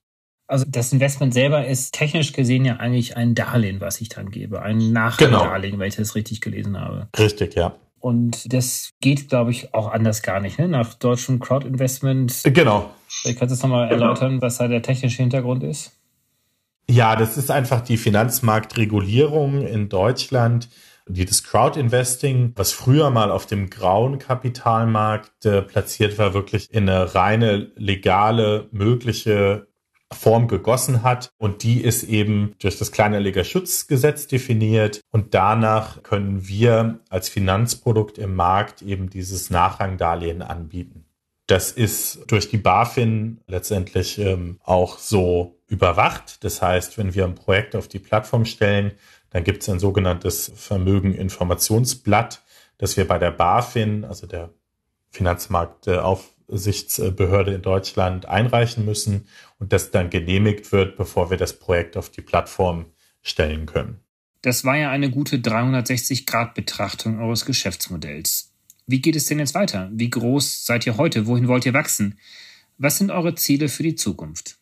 Also 0.47 0.65
das 0.67 0.93
Investment 0.93 1.33
selber 1.33 1.67
ist 1.67 1.93
technisch 1.93 2.31
gesehen 2.31 2.63
ja 2.63 2.77
eigentlich 2.77 3.17
ein 3.17 3.35
Darlehen, 3.35 3.81
was 3.81 3.99
ich 3.99 4.09
dann 4.09 4.31
gebe. 4.31 4.61
Ein 4.61 4.93
Nachdarlehen, 4.93 5.71
genau. 5.71 5.81
wenn 5.81 5.89
ich 5.89 5.97
das 5.97 6.15
richtig 6.15 6.39
gelesen 6.39 6.79
habe. 6.79 7.09
Richtig, 7.17 7.55
ja. 7.55 7.75
Und 7.99 8.53
das 8.53 8.91
geht, 9.01 9.27
glaube 9.27 9.51
ich, 9.51 9.73
auch 9.73 9.91
anders 9.91 10.21
gar 10.21 10.39
nicht, 10.39 10.57
ne? 10.59 10.67
Nach 10.67 10.93
deutschem 10.93 11.39
Crowd-Investment. 11.39 12.43
Genau. 12.45 12.91
Vielleicht 13.07 13.39
kannst 13.39 13.51
du 13.51 13.55
es 13.55 13.63
nochmal 13.63 13.89
genau. 13.89 14.03
erläutern, 14.03 14.41
was 14.41 14.57
da 14.57 14.67
der 14.67 14.81
technische 14.81 15.17
Hintergrund 15.17 15.63
ist? 15.63 15.91
Ja, 16.89 17.17
das 17.17 17.37
ist 17.37 17.51
einfach 17.51 17.81
die 17.81 17.97
Finanzmarktregulierung 17.97 19.67
in 19.67 19.89
Deutschland 19.89 20.69
die 21.07 21.25
das 21.25 21.43
Crowd-Investing, 21.43 22.53
was 22.55 22.71
früher 22.71 23.09
mal 23.09 23.31
auf 23.31 23.45
dem 23.45 23.69
grauen 23.69 24.19
Kapitalmarkt 24.19 25.45
äh, 25.45 25.61
platziert 25.61 26.17
war, 26.17 26.33
wirklich 26.33 26.71
in 26.71 26.89
eine 26.89 27.15
reine 27.15 27.71
legale, 27.75 28.67
mögliche 28.71 29.67
Form 30.11 30.47
gegossen 30.47 31.03
hat. 31.03 31.31
Und 31.37 31.63
die 31.63 31.81
ist 31.81 32.03
eben 32.03 32.55
durch 32.59 32.77
das 32.77 32.91
Kleinanlegerschutzgesetz 32.91 34.27
definiert. 34.27 35.01
Und 35.11 35.33
danach 35.33 36.03
können 36.03 36.47
wir 36.47 36.99
als 37.09 37.29
Finanzprodukt 37.29 38.17
im 38.17 38.35
Markt 38.35 38.81
eben 38.81 39.09
dieses 39.09 39.49
Nachrangdarlehen 39.49 40.41
anbieten. 40.41 41.05
Das 41.47 41.71
ist 41.71 42.25
durch 42.27 42.49
die 42.49 42.57
BaFin 42.57 43.39
letztendlich 43.47 44.19
ähm, 44.19 44.59
auch 44.63 44.97
so 44.97 45.57
überwacht. 45.67 46.43
Das 46.43 46.61
heißt, 46.61 46.97
wenn 46.97 47.13
wir 47.13 47.25
ein 47.25 47.35
Projekt 47.35 47.75
auf 47.75 47.87
die 47.87 47.99
Plattform 47.99 48.45
stellen, 48.45 48.91
dann 49.29 49.43
gibt 49.43 49.63
es 49.63 49.69
ein 49.69 49.79
sogenanntes 49.79 50.51
Vermögeninformationsblatt, 50.55 52.43
das 52.77 52.97
wir 52.97 53.07
bei 53.07 53.17
der 53.17 53.31
BaFin, 53.31 54.05
also 54.05 54.27
der 54.27 54.53
Finanzmarktaufsichtsbehörde 55.09 57.53
in 57.53 57.61
Deutschland, 57.61 58.27
einreichen 58.27 58.85
müssen 58.85 59.27
und 59.59 59.73
das 59.73 59.91
dann 59.91 60.09
genehmigt 60.09 60.71
wird, 60.71 60.95
bevor 60.95 61.29
wir 61.29 61.37
das 61.37 61.59
Projekt 61.59 61.97
auf 61.97 62.09
die 62.09 62.21
Plattform 62.21 62.85
stellen 63.21 63.65
können. 63.65 63.99
Das 64.41 64.63
war 64.63 64.77
ja 64.77 64.91
eine 64.91 65.09
gute 65.09 65.37
360-Grad-Betrachtung 65.37 67.19
eures 67.19 67.45
Geschäftsmodells. 67.45 68.53
Wie 68.85 69.01
geht 69.01 69.15
es 69.15 69.25
denn 69.25 69.39
jetzt 69.39 69.55
weiter? 69.55 69.89
Wie 69.91 70.09
groß 70.09 70.65
seid 70.65 70.85
ihr 70.85 70.97
heute? 70.97 71.27
Wohin 71.27 71.47
wollt 71.47 71.65
ihr 71.65 71.73
wachsen? 71.73 72.19
Was 72.77 72.97
sind 72.97 73.11
eure 73.11 73.35
Ziele 73.35 73.67
für 73.67 73.83
die 73.83 73.95
Zukunft? 73.95 74.59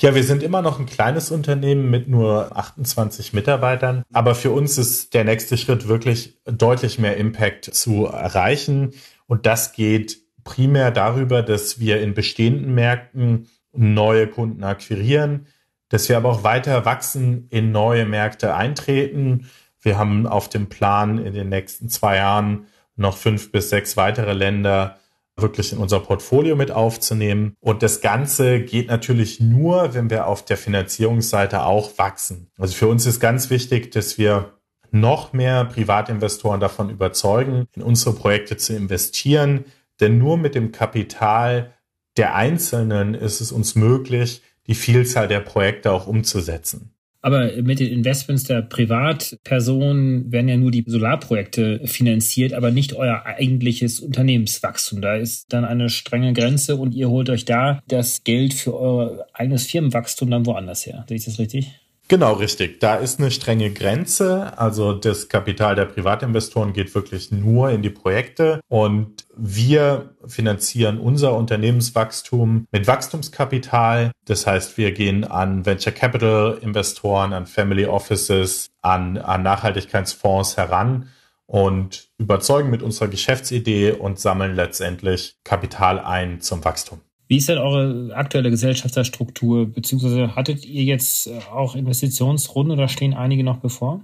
Ja, 0.00 0.14
wir 0.14 0.24
sind 0.24 0.42
immer 0.42 0.62
noch 0.62 0.78
ein 0.78 0.86
kleines 0.86 1.30
Unternehmen 1.30 1.90
mit 1.90 2.08
nur 2.08 2.56
28 2.56 3.32
Mitarbeitern. 3.32 4.02
Aber 4.12 4.34
für 4.34 4.50
uns 4.50 4.78
ist 4.78 5.14
der 5.14 5.24
nächste 5.24 5.56
Schritt 5.56 5.88
wirklich 5.88 6.38
deutlich 6.44 6.98
mehr 6.98 7.16
Impact 7.16 7.64
zu 7.64 8.06
erreichen. 8.06 8.92
Und 9.26 9.46
das 9.46 9.72
geht 9.72 10.18
primär 10.44 10.90
darüber, 10.90 11.42
dass 11.42 11.78
wir 11.80 12.00
in 12.00 12.14
bestehenden 12.14 12.74
Märkten 12.74 13.48
neue 13.72 14.26
Kunden 14.26 14.64
akquirieren, 14.64 15.46
dass 15.88 16.08
wir 16.08 16.16
aber 16.16 16.30
auch 16.30 16.44
weiter 16.44 16.84
wachsen, 16.84 17.46
in 17.50 17.72
neue 17.72 18.06
Märkte 18.06 18.54
eintreten. 18.54 19.50
Wir 19.80 19.98
haben 19.98 20.26
auf 20.26 20.48
dem 20.48 20.68
Plan 20.68 21.18
in 21.18 21.32
den 21.32 21.48
nächsten 21.48 21.88
zwei 21.88 22.16
Jahren 22.16 22.66
noch 22.96 23.16
fünf 23.16 23.52
bis 23.52 23.70
sechs 23.70 23.96
weitere 23.96 24.32
Länder 24.32 24.98
wirklich 25.36 25.72
in 25.72 25.78
unser 25.78 26.00
Portfolio 26.00 26.56
mit 26.56 26.70
aufzunehmen. 26.70 27.56
Und 27.60 27.82
das 27.82 28.00
Ganze 28.00 28.60
geht 28.60 28.88
natürlich 28.88 29.40
nur, 29.40 29.94
wenn 29.94 30.08
wir 30.08 30.26
auf 30.26 30.44
der 30.44 30.56
Finanzierungsseite 30.56 31.64
auch 31.64 31.98
wachsen. 31.98 32.50
Also 32.58 32.74
für 32.74 32.88
uns 32.88 33.04
ist 33.06 33.20
ganz 33.20 33.50
wichtig, 33.50 33.92
dass 33.92 34.16
wir 34.16 34.54
noch 34.90 35.32
mehr 35.32 35.64
Privatinvestoren 35.66 36.60
davon 36.60 36.88
überzeugen, 36.88 37.66
in 37.74 37.82
unsere 37.82 38.14
Projekte 38.14 38.56
zu 38.56 38.74
investieren. 38.74 39.66
Denn 40.00 40.18
nur 40.18 40.38
mit 40.38 40.54
dem 40.54 40.72
Kapital 40.72 41.74
der 42.16 42.34
Einzelnen 42.34 43.14
ist 43.14 43.40
es 43.40 43.52
uns 43.52 43.74
möglich, 43.74 44.42
die 44.66 44.74
Vielzahl 44.74 45.28
der 45.28 45.40
Projekte 45.40 45.92
auch 45.92 46.06
umzusetzen. 46.06 46.95
Aber 47.22 47.50
mit 47.62 47.80
den 47.80 47.92
Investments 47.92 48.44
der 48.44 48.62
Privatpersonen 48.62 50.30
werden 50.30 50.48
ja 50.48 50.56
nur 50.56 50.70
die 50.70 50.84
Solarprojekte 50.86 51.80
finanziert, 51.84 52.52
aber 52.52 52.70
nicht 52.70 52.94
euer 52.94 53.24
eigentliches 53.24 54.00
Unternehmenswachstum. 54.00 55.00
Da 55.00 55.16
ist 55.16 55.52
dann 55.52 55.64
eine 55.64 55.88
strenge 55.88 56.32
Grenze 56.32 56.76
und 56.76 56.94
ihr 56.94 57.08
holt 57.10 57.30
euch 57.30 57.44
da 57.44 57.82
das 57.88 58.22
Geld 58.24 58.54
für 58.54 58.78
euer 58.78 59.26
eigenes 59.32 59.66
Firmenwachstum 59.66 60.30
dann 60.30 60.46
woanders 60.46 60.86
her. 60.86 61.04
Sehe 61.08 61.16
ich 61.16 61.24
das 61.24 61.38
richtig? 61.38 61.72
Genau, 62.08 62.34
richtig. 62.34 62.78
Da 62.78 62.94
ist 62.94 63.18
eine 63.18 63.32
strenge 63.32 63.72
Grenze. 63.72 64.56
Also 64.56 64.92
das 64.92 65.28
Kapital 65.28 65.74
der 65.74 65.86
Privatinvestoren 65.86 66.72
geht 66.72 66.94
wirklich 66.94 67.32
nur 67.32 67.70
in 67.70 67.82
die 67.82 67.90
Projekte 67.90 68.60
und 68.68 69.26
wir 69.36 70.14
finanzieren 70.24 71.00
unser 71.00 71.34
Unternehmenswachstum 71.34 72.66
mit 72.70 72.86
Wachstumskapital. 72.86 74.12
Das 74.24 74.46
heißt, 74.46 74.78
wir 74.78 74.92
gehen 74.92 75.24
an 75.24 75.66
Venture 75.66 75.92
Capital 75.92 76.58
Investoren, 76.60 77.32
an 77.32 77.46
Family 77.46 77.86
Offices, 77.86 78.68
an, 78.82 79.18
an 79.18 79.42
Nachhaltigkeitsfonds 79.42 80.56
heran 80.56 81.08
und 81.46 82.08
überzeugen 82.18 82.70
mit 82.70 82.84
unserer 82.84 83.08
Geschäftsidee 83.08 83.90
und 83.90 84.20
sammeln 84.20 84.54
letztendlich 84.54 85.38
Kapital 85.42 85.98
ein 85.98 86.40
zum 86.40 86.64
Wachstum. 86.64 87.00
Wie 87.28 87.38
ist 87.38 87.48
denn 87.48 87.58
eure 87.58 88.14
aktuelle 88.14 88.50
Gesellschafterstruktur? 88.50 89.66
Beziehungsweise 89.66 90.36
hattet 90.36 90.64
ihr 90.64 90.84
jetzt 90.84 91.28
auch 91.52 91.74
Investitionsrunden 91.74 92.72
oder 92.72 92.88
stehen 92.88 93.14
einige 93.14 93.42
noch 93.42 93.58
bevor? 93.58 94.00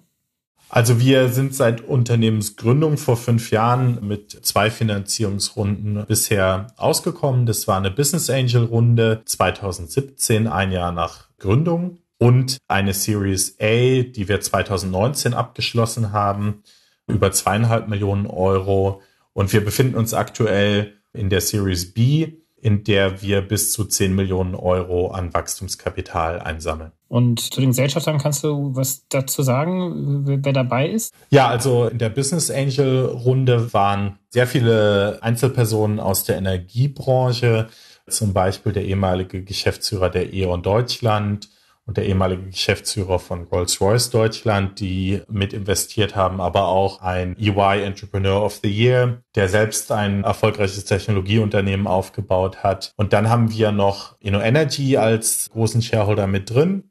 Also 0.69 0.99
wir 0.99 1.29
sind 1.29 1.55
seit 1.55 1.83
Unternehmensgründung 1.83 2.97
vor 2.97 3.19
fünf 3.19 3.51
Jahren 3.51 3.99
mit 4.09 4.31
zwei 4.31 4.71
Finanzierungsrunden 4.71 6.07
bisher 6.07 6.69
ausgekommen. 6.79 7.45
Das 7.45 7.69
war 7.69 7.77
eine 7.77 7.91
Business 7.91 8.31
Angel 8.31 8.65
Runde 8.65 9.21
2017, 9.27 10.47
ein 10.47 10.73
Jahr 10.73 10.91
nach 10.91 11.29
Gründung 11.37 11.99
und 12.17 12.57
eine 12.69 12.95
Series 12.95 13.57
A, 13.61 14.03
die 14.03 14.29
wir 14.29 14.41
2019 14.41 15.35
abgeschlossen 15.35 16.13
haben, 16.13 16.63
über 17.07 17.33
zweieinhalb 17.33 17.89
Millionen 17.89 18.27
Euro. 18.27 19.03
Und 19.35 19.53
wir 19.53 19.63
befinden 19.63 19.97
uns 19.97 20.15
aktuell 20.15 20.95
in 21.13 21.29
der 21.29 21.43
Series 21.43 21.93
B, 21.93 22.33
in 22.63 22.85
der 22.85 23.21
wir 23.23 23.43
bis 23.43 23.73
zu 23.73 23.85
10 23.85 24.15
Millionen 24.15 24.55
Euro 24.55 25.09
an 25.09 25.35
Wachstumskapital 25.35 26.39
einsammeln. 26.39 26.93
Und 27.09 27.41
zu 27.41 27.61
den 27.61 27.71
Gesellschaftern 27.71 28.19
kannst 28.19 28.45
du 28.45 28.75
was 28.77 29.07
dazu 29.09 29.43
sagen, 29.43 30.23
wer 30.45 30.53
dabei 30.53 30.89
ist? 30.89 31.13
Ja, 31.31 31.49
also 31.49 31.89
in 31.89 31.99
der 31.99 32.09
Business 32.09 32.53
Angel 32.53 33.05
Runde 33.07 33.75
waren 33.75 34.19
sehr 34.31 34.47
viele 34.47 35.19
Einzelpersonen 35.23 35.99
aus 35.99 36.23
der 36.23 36.37
Energiebranche, 36.37 37.69
zum 38.09 38.33
Beispiel 38.33 38.73
der 38.73 38.85
ehemalige 38.85 39.43
Geschäftsführer 39.43 40.09
der 40.09 40.33
E.ON 40.33 40.63
Deutschland, 40.63 41.49
und 41.87 41.97
der 41.97 42.07
ehemalige 42.07 42.43
Geschäftsführer 42.43 43.19
von 43.19 43.45
Rolls-Royce 43.45 44.11
Deutschland, 44.11 44.81
die 44.81 45.23
mit 45.29 45.53
investiert 45.53 46.15
haben, 46.15 46.41
aber 46.41 46.69
auch 46.69 47.03
ein 47.03 47.37
EY 47.39 47.83
Entrepreneur 47.83 48.43
of 48.43 48.61
the 48.63 48.71
Year, 48.71 49.23
der 49.35 49.49
selbst 49.49 49.91
ein 49.91 50.25
erfolgreiches 50.25 50.85
Technologieunternehmen 50.85 51.87
aufgebaut 51.87 52.63
hat. 52.63 52.93
Und 52.97 53.13
dann 53.13 53.29
haben 53.29 53.51
wir 53.51 53.73
noch 53.73 54.17
InnoEnergy 54.21 54.97
als 54.97 55.51
großen 55.51 55.83
Shareholder 55.83 56.27
mit 56.27 56.51
drin 56.51 56.85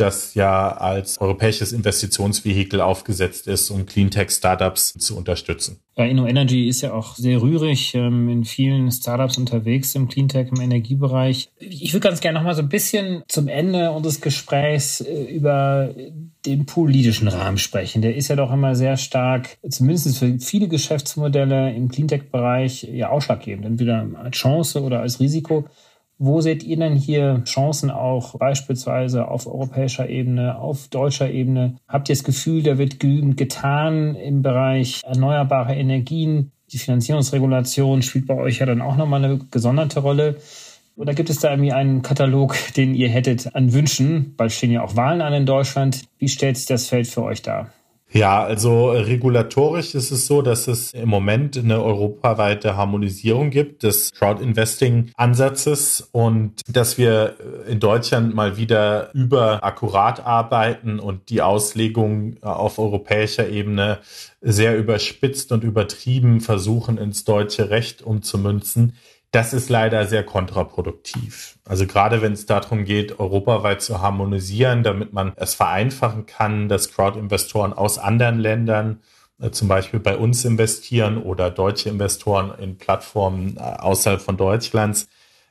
das 0.00 0.34
ja 0.34 0.72
als 0.72 1.20
europäisches 1.20 1.72
Investitionsvehikel 1.72 2.80
aufgesetzt 2.80 3.46
ist, 3.46 3.70
um 3.70 3.86
Cleantech-Startups 3.86 4.94
zu 4.94 5.16
unterstützen. 5.16 5.80
Ja, 5.96 6.06
InnoEnergy 6.06 6.66
ist 6.66 6.80
ja 6.80 6.94
auch 6.94 7.16
sehr 7.16 7.42
rührig 7.42 7.94
ähm, 7.94 8.28
in 8.28 8.44
vielen 8.44 8.90
Startups 8.90 9.36
unterwegs 9.36 9.94
im 9.94 10.08
Cleantech, 10.08 10.48
im 10.50 10.60
Energiebereich. 10.60 11.50
Ich 11.58 11.92
würde 11.92 12.08
ganz 12.08 12.20
gerne 12.20 12.38
noch 12.38 12.44
mal 12.44 12.54
so 12.54 12.62
ein 12.62 12.68
bisschen 12.68 13.22
zum 13.28 13.48
Ende 13.48 13.90
unseres 13.90 14.20
Gesprächs 14.20 15.02
äh, 15.02 15.24
über 15.24 15.94
den 16.46 16.64
politischen 16.64 17.28
Rahmen 17.28 17.58
sprechen. 17.58 18.00
Der 18.00 18.16
ist 18.16 18.28
ja 18.28 18.36
doch 18.36 18.50
immer 18.50 18.74
sehr 18.74 18.96
stark, 18.96 19.58
zumindest 19.68 20.16
für 20.18 20.38
viele 20.38 20.68
Geschäftsmodelle 20.68 21.74
im 21.74 21.90
Cleantech-Bereich, 21.90 22.84
ja 22.84 23.10
ausschlaggebend, 23.10 23.66
entweder 23.66 24.06
als 24.14 24.36
Chance 24.36 24.82
oder 24.82 25.00
als 25.00 25.20
Risiko. 25.20 25.66
Wo 26.22 26.42
seht 26.42 26.62
ihr 26.64 26.76
denn 26.76 26.96
hier 26.96 27.40
Chancen 27.46 27.90
auch 27.90 28.36
beispielsweise 28.36 29.26
auf 29.26 29.46
europäischer 29.46 30.10
Ebene, 30.10 30.58
auf 30.58 30.88
deutscher 30.88 31.30
Ebene? 31.30 31.76
Habt 31.88 32.10
ihr 32.10 32.14
das 32.14 32.24
Gefühl, 32.24 32.62
da 32.62 32.76
wird 32.76 33.00
genügend 33.00 33.38
getan 33.38 34.16
im 34.16 34.42
Bereich 34.42 35.00
erneuerbare 35.02 35.74
Energien? 35.74 36.52
Die 36.72 36.76
Finanzierungsregulation 36.76 38.02
spielt 38.02 38.26
bei 38.26 38.34
euch 38.34 38.58
ja 38.58 38.66
dann 38.66 38.82
auch 38.82 38.98
nochmal 38.98 39.24
eine 39.24 39.38
gesonderte 39.50 40.00
Rolle. 40.00 40.36
Oder 40.94 41.14
gibt 41.14 41.30
es 41.30 41.40
da 41.40 41.52
irgendwie 41.52 41.72
einen 41.72 42.02
Katalog, 42.02 42.54
den 42.76 42.94
ihr 42.94 43.08
hättet 43.08 43.54
an 43.56 43.72
Wünschen? 43.72 44.34
Bald 44.36 44.52
stehen 44.52 44.72
ja 44.72 44.82
auch 44.82 44.96
Wahlen 44.96 45.22
an 45.22 45.32
in 45.32 45.46
Deutschland. 45.46 46.02
Wie 46.18 46.28
stellt 46.28 46.58
sich 46.58 46.66
das 46.66 46.86
Feld 46.86 47.06
für 47.06 47.22
euch 47.22 47.40
dar? 47.40 47.72
Ja, 48.12 48.42
also 48.42 48.90
regulatorisch 48.90 49.94
ist 49.94 50.10
es 50.10 50.26
so, 50.26 50.42
dass 50.42 50.66
es 50.66 50.92
im 50.92 51.08
Moment 51.08 51.56
eine 51.56 51.80
europaweite 51.80 52.76
Harmonisierung 52.76 53.50
gibt 53.50 53.84
des 53.84 54.12
Crowd-Investing-Ansatzes 54.14 56.08
und 56.10 56.60
dass 56.66 56.98
wir 56.98 57.36
in 57.68 57.78
Deutschland 57.78 58.34
mal 58.34 58.56
wieder 58.56 59.14
über 59.14 59.62
akkurat 59.62 60.26
arbeiten 60.26 60.98
und 60.98 61.30
die 61.30 61.40
Auslegung 61.40 62.42
auf 62.42 62.80
europäischer 62.80 63.48
Ebene 63.48 64.00
sehr 64.40 64.76
überspitzt 64.76 65.52
und 65.52 65.62
übertrieben 65.62 66.40
versuchen, 66.40 66.98
ins 66.98 67.24
deutsche 67.24 67.70
Recht 67.70 68.02
umzumünzen. 68.02 68.94
Das 69.32 69.52
ist 69.52 69.68
leider 69.68 70.06
sehr 70.06 70.24
kontraproduktiv. 70.24 71.58
Also 71.64 71.86
gerade 71.86 72.20
wenn 72.20 72.32
es 72.32 72.46
darum 72.46 72.84
geht, 72.84 73.20
europaweit 73.20 73.80
zu 73.80 74.00
harmonisieren, 74.00 74.82
damit 74.82 75.12
man 75.12 75.32
es 75.36 75.54
vereinfachen 75.54 76.26
kann, 76.26 76.68
dass 76.68 76.92
Crowd-Investoren 76.92 77.72
aus 77.72 77.98
anderen 77.98 78.40
Ländern 78.40 79.02
äh, 79.40 79.50
zum 79.50 79.68
Beispiel 79.68 80.00
bei 80.00 80.16
uns 80.16 80.44
investieren 80.44 81.22
oder 81.22 81.50
deutsche 81.50 81.88
Investoren 81.88 82.52
in 82.58 82.76
Plattformen 82.76 83.56
äh, 83.56 83.60
außerhalb 83.60 84.20
von 84.20 84.36
Deutschlands, 84.36 85.06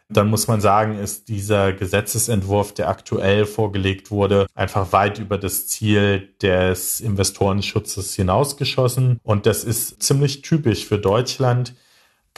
dann 0.09 0.27
muss 0.27 0.47
man 0.47 0.59
sagen, 0.59 0.97
ist 0.97 1.29
dieser 1.29 1.71
Gesetzesentwurf, 1.71 2.73
der 2.73 2.89
aktuell 2.89 3.45
vorgelegt 3.45 4.09
wurde, 4.09 4.47
einfach 4.55 4.91
weit 4.91 5.19
über 5.19 5.37
das 5.37 5.67
Ziel 5.67 6.33
des 6.41 6.99
Investorenschutzes 6.99 8.15
hinausgeschossen. 8.15 9.19
Und 9.21 9.45
das 9.45 9.63
ist 9.63 10.01
ziemlich 10.01 10.41
typisch 10.41 10.85
für 10.85 10.97
Deutschland 10.97 11.75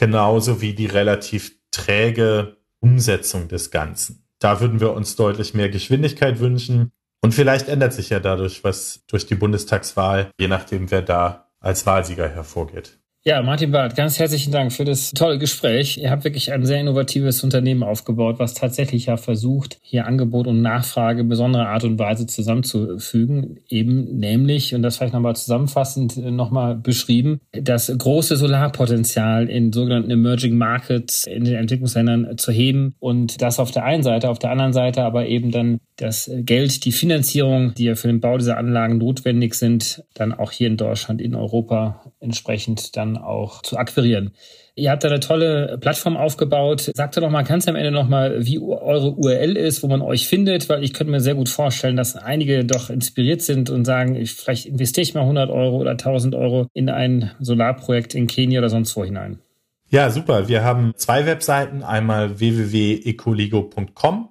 genauso 0.02 0.60
wie 0.60 0.74
die 0.74 0.86
relativ 0.86 1.52
träge 1.70 2.56
Umsetzung 2.80 3.46
des 3.46 3.70
Ganzen. 3.70 4.26
Da 4.40 4.60
würden 4.60 4.80
wir 4.80 4.94
uns 4.94 5.14
deutlich 5.14 5.54
mehr 5.54 5.68
Geschwindigkeit 5.68 6.40
wünschen. 6.40 6.90
Und 7.20 7.34
vielleicht 7.34 7.68
ändert 7.68 7.92
sich 7.92 8.10
ja 8.10 8.18
dadurch 8.18 8.64
was 8.64 9.04
durch 9.06 9.26
die 9.26 9.36
Bundestagswahl, 9.36 10.32
je 10.40 10.48
nachdem, 10.48 10.90
wer 10.90 11.02
da 11.02 11.52
als 11.60 11.86
Wahlsieger 11.86 12.28
hervorgeht. 12.28 12.98
Ja, 13.24 13.40
Martin 13.40 13.70
Barth, 13.70 13.94
ganz 13.94 14.18
herzlichen 14.18 14.50
Dank 14.50 14.72
für 14.72 14.84
das 14.84 15.12
tolle 15.12 15.38
Gespräch. 15.38 15.96
Ihr 15.96 16.10
habt 16.10 16.24
wirklich 16.24 16.50
ein 16.50 16.66
sehr 16.66 16.80
innovatives 16.80 17.44
Unternehmen 17.44 17.84
aufgebaut, 17.84 18.40
was 18.40 18.54
tatsächlich 18.54 19.06
ja 19.06 19.16
versucht, 19.16 19.78
hier 19.80 20.08
Angebot 20.08 20.48
und 20.48 20.60
Nachfrage 20.60 21.22
besonderer 21.22 21.68
Art 21.68 21.84
und 21.84 22.00
Weise 22.00 22.26
zusammenzufügen. 22.26 23.60
Eben 23.68 24.18
nämlich, 24.18 24.74
und 24.74 24.82
das 24.82 24.96
vielleicht 24.96 25.12
nochmal 25.12 25.36
zusammenfassend 25.36 26.16
äh, 26.16 26.32
nochmal 26.32 26.74
beschrieben, 26.74 27.38
das 27.52 27.96
große 27.96 28.34
Solarpotenzial 28.34 29.48
in 29.48 29.72
sogenannten 29.72 30.10
Emerging 30.10 30.58
Markets 30.58 31.24
in 31.24 31.44
den 31.44 31.54
Entwicklungsländern 31.54 32.36
zu 32.38 32.50
heben 32.50 32.96
und 32.98 33.40
das 33.40 33.60
auf 33.60 33.70
der 33.70 33.84
einen 33.84 34.02
Seite, 34.02 34.30
auf 34.30 34.40
der 34.40 34.50
anderen 34.50 34.72
Seite 34.72 35.04
aber 35.04 35.28
eben 35.28 35.52
dann 35.52 35.78
das 36.02 36.30
Geld, 36.32 36.84
die 36.84 36.92
Finanzierung, 36.92 37.74
die 37.74 37.84
ja 37.84 37.94
für 37.94 38.08
den 38.08 38.20
Bau 38.20 38.38
dieser 38.38 38.56
Anlagen 38.56 38.98
notwendig 38.98 39.54
sind, 39.54 40.04
dann 40.14 40.32
auch 40.32 40.50
hier 40.50 40.66
in 40.66 40.76
Deutschland, 40.76 41.20
in 41.20 41.34
Europa 41.34 42.12
entsprechend 42.20 42.96
dann 42.96 43.16
auch 43.16 43.62
zu 43.62 43.76
akquirieren. 43.76 44.32
Ihr 44.74 44.90
habt 44.90 45.04
da 45.04 45.08
eine 45.08 45.20
tolle 45.20 45.76
Plattform 45.78 46.16
aufgebaut. 46.16 46.90
Sagt 46.94 47.16
doch 47.18 47.28
mal 47.28 47.42
ganz 47.42 47.68
am 47.68 47.76
Ende 47.76 47.90
noch 47.90 48.08
mal, 48.08 48.46
wie 48.46 48.58
eure 48.58 49.12
URL 49.12 49.56
ist, 49.56 49.82
wo 49.82 49.88
man 49.88 50.00
euch 50.00 50.26
findet, 50.26 50.68
weil 50.70 50.82
ich 50.82 50.94
könnte 50.94 51.10
mir 51.10 51.20
sehr 51.20 51.34
gut 51.34 51.50
vorstellen, 51.50 51.96
dass 51.96 52.16
einige 52.16 52.64
doch 52.64 52.88
inspiriert 52.88 53.42
sind 53.42 53.68
und 53.68 53.84
sagen, 53.84 54.16
ich, 54.16 54.32
vielleicht 54.32 54.64
investiere 54.64 55.02
ich 55.02 55.14
mal 55.14 55.20
100 55.22 55.50
Euro 55.50 55.76
oder 55.76 55.90
1000 55.92 56.34
Euro 56.34 56.68
in 56.72 56.88
ein 56.88 57.32
Solarprojekt 57.38 58.14
in 58.14 58.26
Kenia 58.26 58.60
oder 58.60 58.70
sonst 58.70 58.96
wo 58.96 59.04
hinein. 59.04 59.40
Ja, 59.90 60.08
super. 60.08 60.48
Wir 60.48 60.64
haben 60.64 60.94
zwei 60.96 61.26
Webseiten. 61.26 61.82
Einmal 61.82 62.38
www.ecoligo.com 62.40 64.30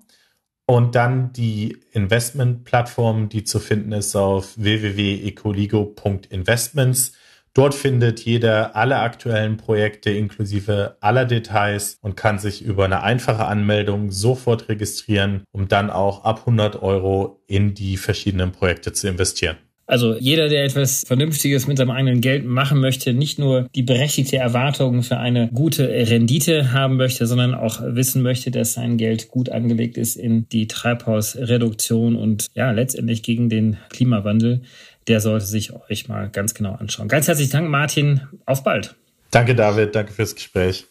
und 0.72 0.96
dann 0.96 1.34
die 1.34 1.78
Investmentplattform, 1.92 3.28
die 3.28 3.44
zu 3.44 3.60
finden 3.60 3.92
ist 3.92 4.16
auf 4.16 4.54
www.ecoligo.investments. 4.56 7.12
Dort 7.54 7.76
findet 7.76 8.22
jeder 8.22 8.74
alle 8.74 9.00
aktuellen 9.00 9.58
Projekte 9.58 10.12
inklusive 10.12 10.96
aller 11.02 11.26
Details 11.26 11.98
und 12.00 12.16
kann 12.16 12.40
sich 12.40 12.62
über 12.62 12.86
eine 12.86 13.04
einfache 13.04 13.44
Anmeldung 13.44 14.12
sofort 14.12 14.70
registrieren, 14.70 15.44
um 15.52 15.68
dann 15.68 15.90
auch 15.90 16.24
ab 16.24 16.40
100 16.40 16.82
Euro 16.82 17.44
in 17.48 17.74
die 17.74 17.98
verschiedenen 17.98 18.54
Projekte 18.54 18.94
zu 18.94 19.10
investieren. 19.10 19.58
Also 19.88 20.16
jeder, 20.16 20.48
der 20.48 20.64
etwas 20.64 21.04
Vernünftiges 21.06 21.68
mit 21.68 21.78
seinem 21.78 21.92
eigenen 21.92 22.22
Geld 22.22 22.46
machen 22.46 22.80
möchte, 22.80 23.14
nicht 23.14 23.40
nur 23.40 23.68
die 23.76 23.84
berechtigte 23.84 24.38
Erwartung 24.38 25.04
für 25.04 25.18
eine 25.18 25.50
gute 25.50 25.90
Rendite 25.90 26.72
haben 26.72 26.96
möchte, 26.96 27.28
sondern 27.28 27.54
auch 27.54 27.82
wissen 27.84 28.22
möchte, 28.22 28.52
dass 28.52 28.74
sein 28.74 28.98
Geld 28.98 29.30
gut 29.30 29.50
angelegt 29.50 29.98
ist 29.98 30.16
in 30.16 30.48
die 30.50 30.68
Treibhausreduktion 30.68 32.16
und 32.16 32.48
ja, 32.54 32.72
letztendlich 32.72 33.22
gegen 33.24 33.50
den 33.50 33.78
Klimawandel, 33.90 34.62
der 35.08 35.20
sollte 35.20 35.46
sich 35.46 35.74
euch 35.90 36.08
mal 36.08 36.30
ganz 36.30 36.54
genau 36.54 36.74
anschauen. 36.74 37.08
Ganz 37.08 37.28
herzlichen 37.28 37.52
Dank, 37.52 37.70
Martin. 37.70 38.22
Auf 38.46 38.64
bald. 38.64 38.96
Danke, 39.32 39.56
David. 39.56 39.96
Danke 39.96 40.14
fürs 40.14 40.36
Gespräch. 40.36 40.91